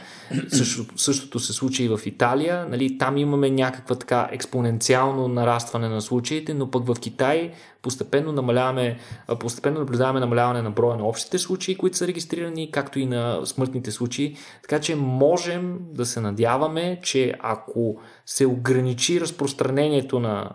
[0.49, 2.67] Също, същото се случи и в Италия.
[2.71, 8.99] Нали, там имаме някаква така експоненциално нарастване на случаите, но пък в Китай постепенно, намаляваме,
[9.41, 13.91] постепенно наблюдаваме намаляване на броя на общите случаи, които са регистрирани, както и на смъртните
[13.91, 14.37] случаи.
[14.63, 20.51] Така че можем да се надяваме, че ако се ограничи разпространението на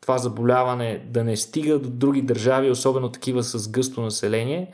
[0.00, 4.72] това заболяване да не стига до други държави, особено такива с гъсто население,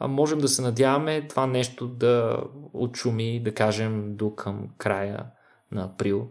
[0.00, 2.42] можем да се надяваме това нещо да
[2.72, 5.26] отшуми, да кажем, до към края
[5.72, 6.28] на април,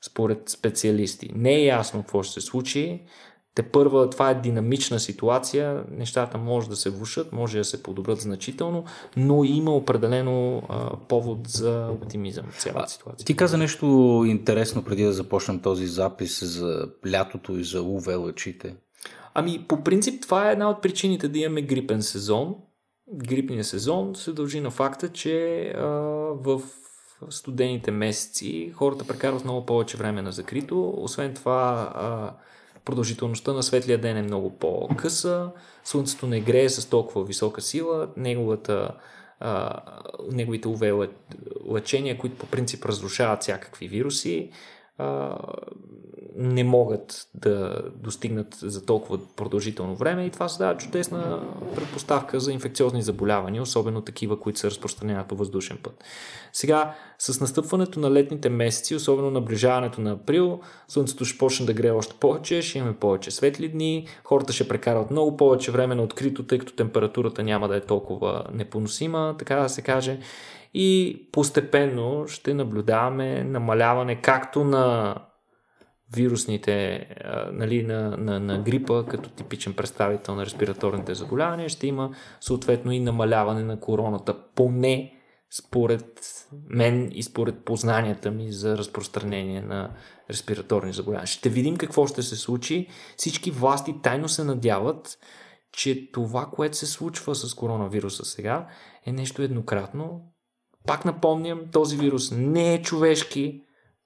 [0.00, 1.30] според специалисти.
[1.34, 3.02] Не е ясно какво ще се случи,
[3.54, 8.20] те първа, това е динамична ситуация, нещата може да се влушат, може да се подобрят
[8.20, 8.84] значително,
[9.16, 13.26] но има определено а, повод за оптимизъм в цялата ситуация.
[13.26, 13.86] Ти каза нещо
[14.26, 18.76] интересно преди да започнем този запис за лятото и за УВ лъчите.
[19.34, 22.54] Ами, по принцип, това е една от причините да имаме грипен сезон.
[23.14, 25.84] Грипният сезон се дължи на факта, че а,
[26.34, 26.62] в
[27.30, 30.94] студените месеци хората прекарват много повече време на закрито.
[30.96, 32.34] Освен това, а,
[32.84, 35.50] продължителността на светлия ден е много по-къса,
[35.84, 38.94] Слънцето не грее с толкова висока сила, неговата,
[39.40, 39.80] а,
[40.32, 41.08] неговите UV
[41.66, 44.50] лъчения, които по принцип разрушават всякакви вируси,
[44.98, 45.38] а,
[46.36, 51.40] не могат да достигнат за толкова продължително време и това създава чудесна
[51.74, 56.04] предпоставка за инфекциозни заболявания, особено такива, които се разпространяват по въздушен път.
[56.52, 61.90] Сега, с настъпването на летните месеци, особено наближаването на април, слънцето ще почне да грее
[61.90, 66.46] още повече, ще имаме повече светли дни, хората ще прекарат много повече време на открито,
[66.46, 70.18] тъй като температурата няма да е толкова непоносима, така да се каже
[70.74, 75.14] и постепенно ще наблюдаваме намаляване както на
[76.12, 77.06] вирусните,
[77.52, 83.00] нали, на, на, на грипа, като типичен представител на респираторните заболявания, ще има съответно и
[83.00, 85.12] намаляване на короната, поне
[85.58, 86.20] според
[86.68, 89.96] мен и според познанията ми за разпространение на
[90.30, 91.26] респираторни заболявания.
[91.26, 92.88] Ще видим какво ще се случи.
[93.16, 95.18] Всички власти тайно се надяват,
[95.72, 98.68] че това, което се случва с коронавируса сега,
[99.06, 100.20] е нещо еднократно,
[100.86, 103.60] пак напомням, този вирус не е човешки,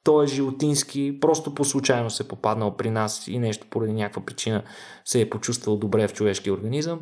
[0.04, 4.24] той е животински, просто по случайно се е попаднал при нас и нещо поради някаква
[4.24, 4.62] причина
[5.04, 7.00] се е почувствал добре в човешки организъм.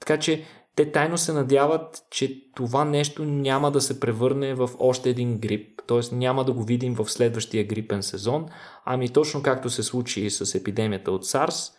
[0.00, 0.44] Така че
[0.76, 5.82] те тайно се надяват, че това нещо няма да се превърне в още един грип,
[5.86, 6.14] т.е.
[6.14, 8.46] няма да го видим в следващия грипен сезон,
[8.84, 11.72] ами точно както се случи с епидемията от SARS,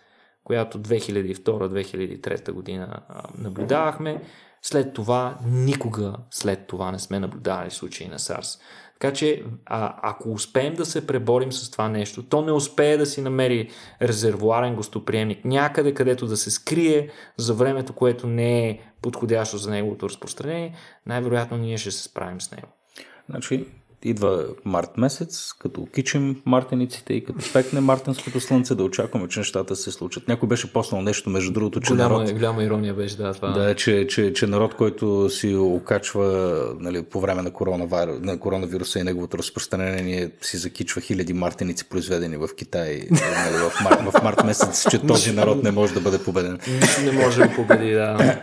[0.44, 3.00] която 2002-2003 година
[3.38, 4.22] наблюдавахме,
[4.62, 8.60] след това, никога след това не сме наблюдавали случаи на SARS.
[9.00, 13.06] Така че, а, ако успеем да се преборим с това нещо, то не успее да
[13.06, 13.70] си намери
[14.02, 20.10] резервуарен гостоприемник някъде, където да се скрие за времето, което не е подходящо за неговото
[20.10, 20.76] разпространение,
[21.06, 22.68] най-вероятно ние ще се справим с него.
[23.30, 23.68] Значи,
[24.06, 29.76] идва март месец, като кичим мартениците и като пекне мартенското слънце, да очакваме, че нещата
[29.76, 30.28] се случат.
[30.28, 32.34] Някой беше послал нещо, между другото, че голяма, народ...
[32.34, 33.50] Голяма ирония беше, да, това.
[33.50, 38.08] Да, че, че, че народ, който си окачва нали, по време на, коронавир...
[38.08, 44.02] на коронавируса и неговото разпространение, си закичва хиляди мартеници, произведени в Китай нали, в, март,
[44.02, 46.60] в март месец, че този народ не може да бъде победен.
[47.04, 48.40] Не може да победи, да.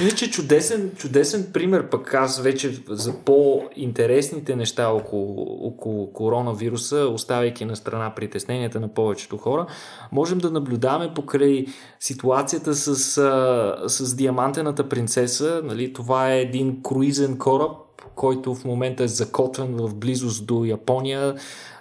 [0.00, 7.76] Иначе чудесен, чудесен пример пък аз вече за по-интересните неща около, около коронавируса, оставяйки на
[7.76, 9.66] страна притесненията на повечето хора,
[10.12, 11.66] можем да наблюдаваме покрай
[12.00, 12.96] ситуацията с,
[13.86, 15.60] с диамантената принцеса.
[15.64, 15.92] Нали?
[15.92, 17.76] Това е един круизен кораб,
[18.14, 21.34] който в момента е закотвен в близост до Япония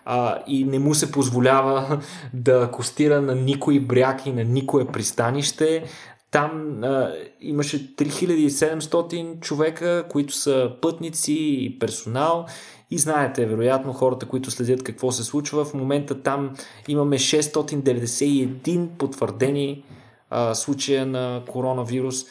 [0.06, 2.01] а, и не му се позволява
[2.34, 5.84] да костира на никой бряг и на никое пристанище.
[6.32, 12.45] Там а, имаше 3700 човека, които са пътници и персонал.
[12.91, 16.55] И знаете, вероятно, хората, които следят какво се случва, в момента там
[16.88, 19.84] имаме 691 потвърдени
[20.30, 22.26] а, случая на коронавирус.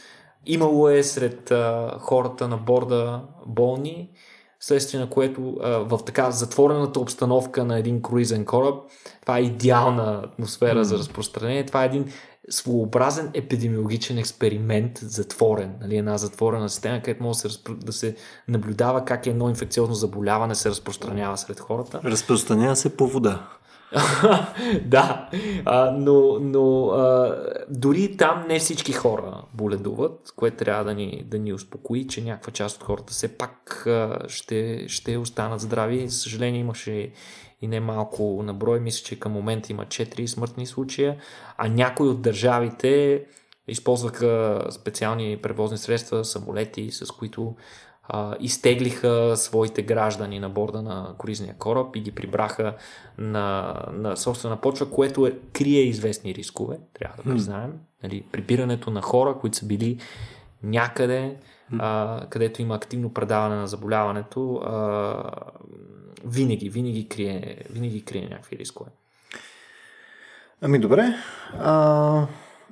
[0.47, 4.11] Имало е сред а, хората на борда болни,
[4.61, 8.85] следствие на което а, в така затворената обстановка на един круизен кораб,
[9.21, 10.83] това е идеална атмосфера mm.
[10.83, 11.67] за разпространение.
[11.67, 12.13] Това е един
[12.51, 17.75] своеобразен епидемиологичен експеримент, затворен, нали, една затворена система, където може да се, разпро...
[17.75, 18.17] да се
[18.49, 22.01] наблюдава как едно инфекциозно заболяване се разпространява сред хората.
[22.05, 23.49] Разпространява се по вода.
[24.85, 25.29] да,
[25.65, 27.37] а, но, но а,
[27.71, 32.53] дори там не всички хора боледуват, което трябва да ни, да ни успокои, че някаква
[32.53, 36.09] част от хората все пак а, ще, ще останат здрави.
[36.09, 37.13] За съжаление имаше
[37.61, 38.81] и не малко на брой.
[38.81, 41.17] Мисля, че към момента има 4 смъртни случая,
[41.57, 43.25] а някои от държавите
[43.69, 47.57] използваха специални превозни средства, самолети, с които
[48.09, 52.77] а, изтеглиха своите граждани на борда на круизния кораб и ги прибраха
[53.19, 57.73] на, на собствена почва, което е, крие известни рискове, трябва да признаем.
[58.03, 59.99] Нали, прибирането на хора, които са били
[60.63, 61.37] някъде,
[61.79, 65.33] а, където има активно предаване на заболяването, а,
[66.27, 68.91] винаги, винаги крие, винаги крие някакви рискове.
[70.61, 71.15] Ами добре.
[71.59, 72.27] А,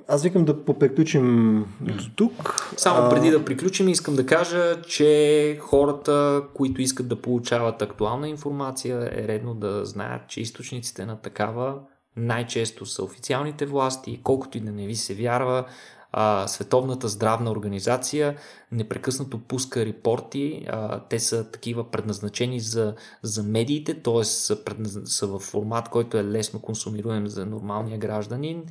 [0.07, 2.73] аз викам да поприключим до тук.
[2.77, 9.11] Само преди да приключим, искам да кажа, че хората, които искат да получават актуална информация,
[9.15, 11.75] е редно да знаят, че източниците на такава
[12.17, 15.65] най-често са официалните власти, колкото и да не ви се вярва,
[16.11, 18.35] а, Световната здравна организация
[18.73, 20.65] непрекъснато пуска репорти.
[20.69, 24.23] А, те са такива предназначени за, за медиите, т.е.
[24.23, 24.57] Са,
[25.05, 28.63] са в формат, който е лесно консумируем за нормалния гражданин.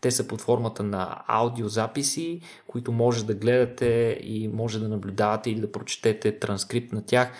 [0.00, 5.60] Те са под формата на аудиозаписи, които може да гледате и може да наблюдавате или
[5.60, 7.32] да прочетете транскрипт на тях.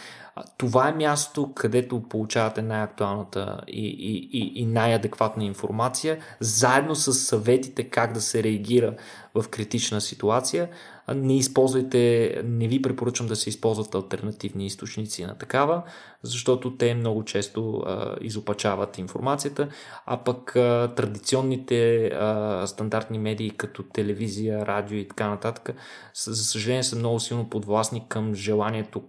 [0.58, 3.86] Това е място, където получавате най-актуалната и,
[4.32, 8.94] и, и, най-адекватна информация, заедно с съветите как да се реагира
[9.34, 10.68] в критична ситуация.
[11.14, 15.82] Не използвайте, не ви препоръчвам да се използват альтернативни източници на такава,
[16.22, 19.68] защото те много често а, изопачават информацията,
[20.06, 25.70] а пък а, традиционните а, стандартни медии като телевизия, радио и така нататък,
[26.14, 29.02] за съжаление са много силно подвластни към желанието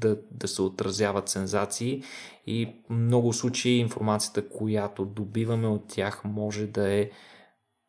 [0.00, 2.02] да, да се отразяват сензации
[2.46, 7.10] и много случаи информацията, която добиваме от тях може да е,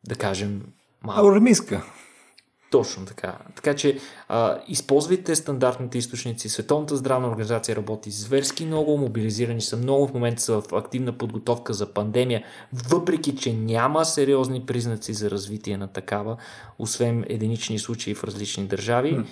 [0.08, 0.62] да кажем,
[1.02, 1.20] малко.
[1.20, 1.82] Алармистка.
[2.70, 3.36] Точно така.
[3.56, 3.98] Така че
[4.28, 6.48] а, използвайте стандартните източници.
[6.48, 11.74] Световната здравна организация работи зверски много, мобилизирани са много, в момента са в активна подготовка
[11.74, 12.42] за пандемия,
[12.88, 16.36] въпреки че няма сериозни признаци за развитие на такава,
[16.78, 19.16] освен единични случаи в различни държави.
[19.16, 19.24] Mm.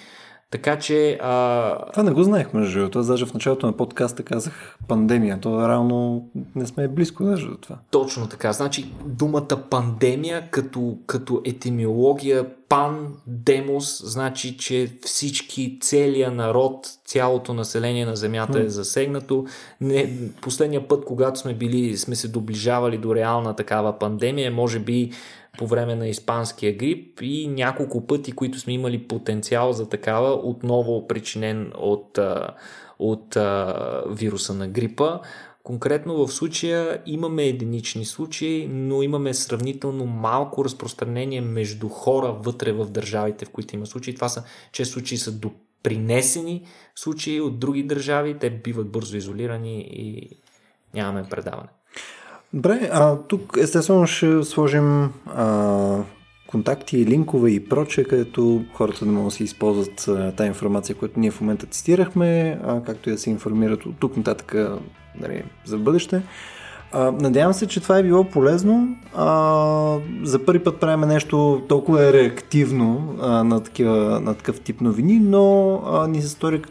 [0.50, 1.18] Така че...
[1.22, 1.90] А...
[1.90, 2.98] Това не го знаех, между другото.
[2.98, 5.40] Аз даже в началото на подкаста казах пандемия.
[5.40, 7.78] То реално не сме близко даже до това.
[7.90, 8.52] Точно така.
[8.52, 18.06] Значи думата пандемия като, като етимиология пан, демос, значи, че всички, целият народ, цялото население
[18.06, 19.46] на Земята е засегнато.
[19.80, 20.12] Не,
[20.42, 25.10] последния път, когато сме били, сме се доближавали до реална такава пандемия, може би
[25.58, 31.08] по време на испанския грип и няколко пъти, които сме имали потенциал за такава, отново
[31.08, 32.18] причинен от,
[32.98, 33.36] от
[34.10, 35.20] вируса на грипа.
[35.68, 42.86] Конкретно в случая имаме единични случаи, но имаме сравнително малко разпространение между хора вътре в
[42.90, 44.14] държавите, в които има случаи.
[44.14, 50.30] Това са, че случаи са допринесени случаи от други държави, те биват бързо изолирани и
[50.94, 51.68] нямаме предаване.
[52.52, 56.04] Добре, а тук естествено ще сложим а,
[56.46, 61.30] контакти, линкове и проче, където хората да могат да си използват тази информация, която ние
[61.30, 64.56] в момента цитирахме, а, както и да се информират от тук нататък
[65.20, 66.22] нали, за бъдеще.
[66.92, 68.96] А, надявам се, че това е било полезно.
[69.14, 75.20] А, за първи път правим нещо толкова реактивно а, на, такива, на такъв тип новини,
[75.22, 76.62] но а, ни се стори,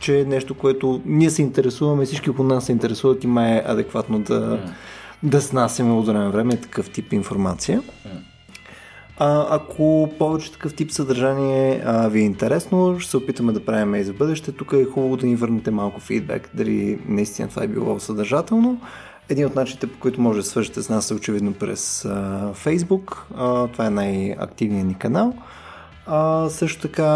[0.00, 3.62] че е нещо, което ние се интересуваме, всички от нас се интересуват и май е
[3.66, 4.58] адекватно да,
[5.22, 7.82] да снасяме от време време такъв тип информация.
[9.24, 13.94] А, ако повече такъв тип съдържание а, ви е интересно, ще се опитаме да правим
[13.94, 14.52] и за бъдеще.
[14.52, 18.80] Тук е хубаво да ни върнете малко фидбек, дали наистина това е било съдържателно.
[19.28, 22.08] Един от начините, по които може да свържете с нас е очевидно през а,
[22.54, 23.16] Facebook.
[23.36, 25.34] А, това е най-активният ни канал.
[26.06, 27.08] А, също така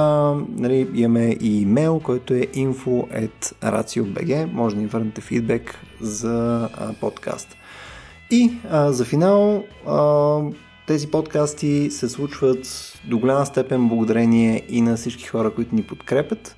[0.49, 4.53] нали, имаме и имейл, който е info.racio.bg.
[4.53, 7.57] Може да ни върнете фидбек за а, подкаст.
[8.31, 10.41] И а, за финал, а,
[10.87, 16.57] тези подкасти се случват до голяма степен благодарение и на всички хора, които ни подкрепят.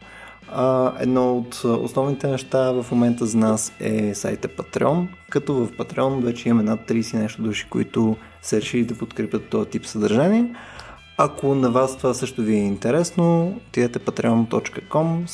[0.52, 6.24] А, едно от основните неща в момента за нас е сайта Patreon, като в Patreon
[6.24, 10.54] вече имаме над 30 нещо души, които са решили да подкрепят този тип съдържание.
[11.18, 15.26] Ако на вас това също ви е интересно, отидете patreon.com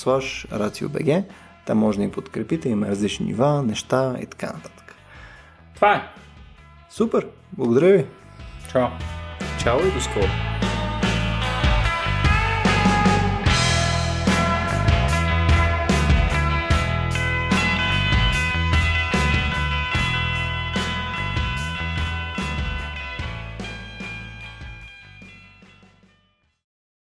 [0.53, 1.25] raciobg,
[1.67, 4.95] там може да ни подкрепите, има различни нива, неща и така нататък.
[5.75, 6.03] Това е.
[6.91, 7.27] Супер!
[7.53, 8.24] Благодаря ви!
[8.75, 8.91] Чао!
[9.63, 10.29] Чао и до скоро!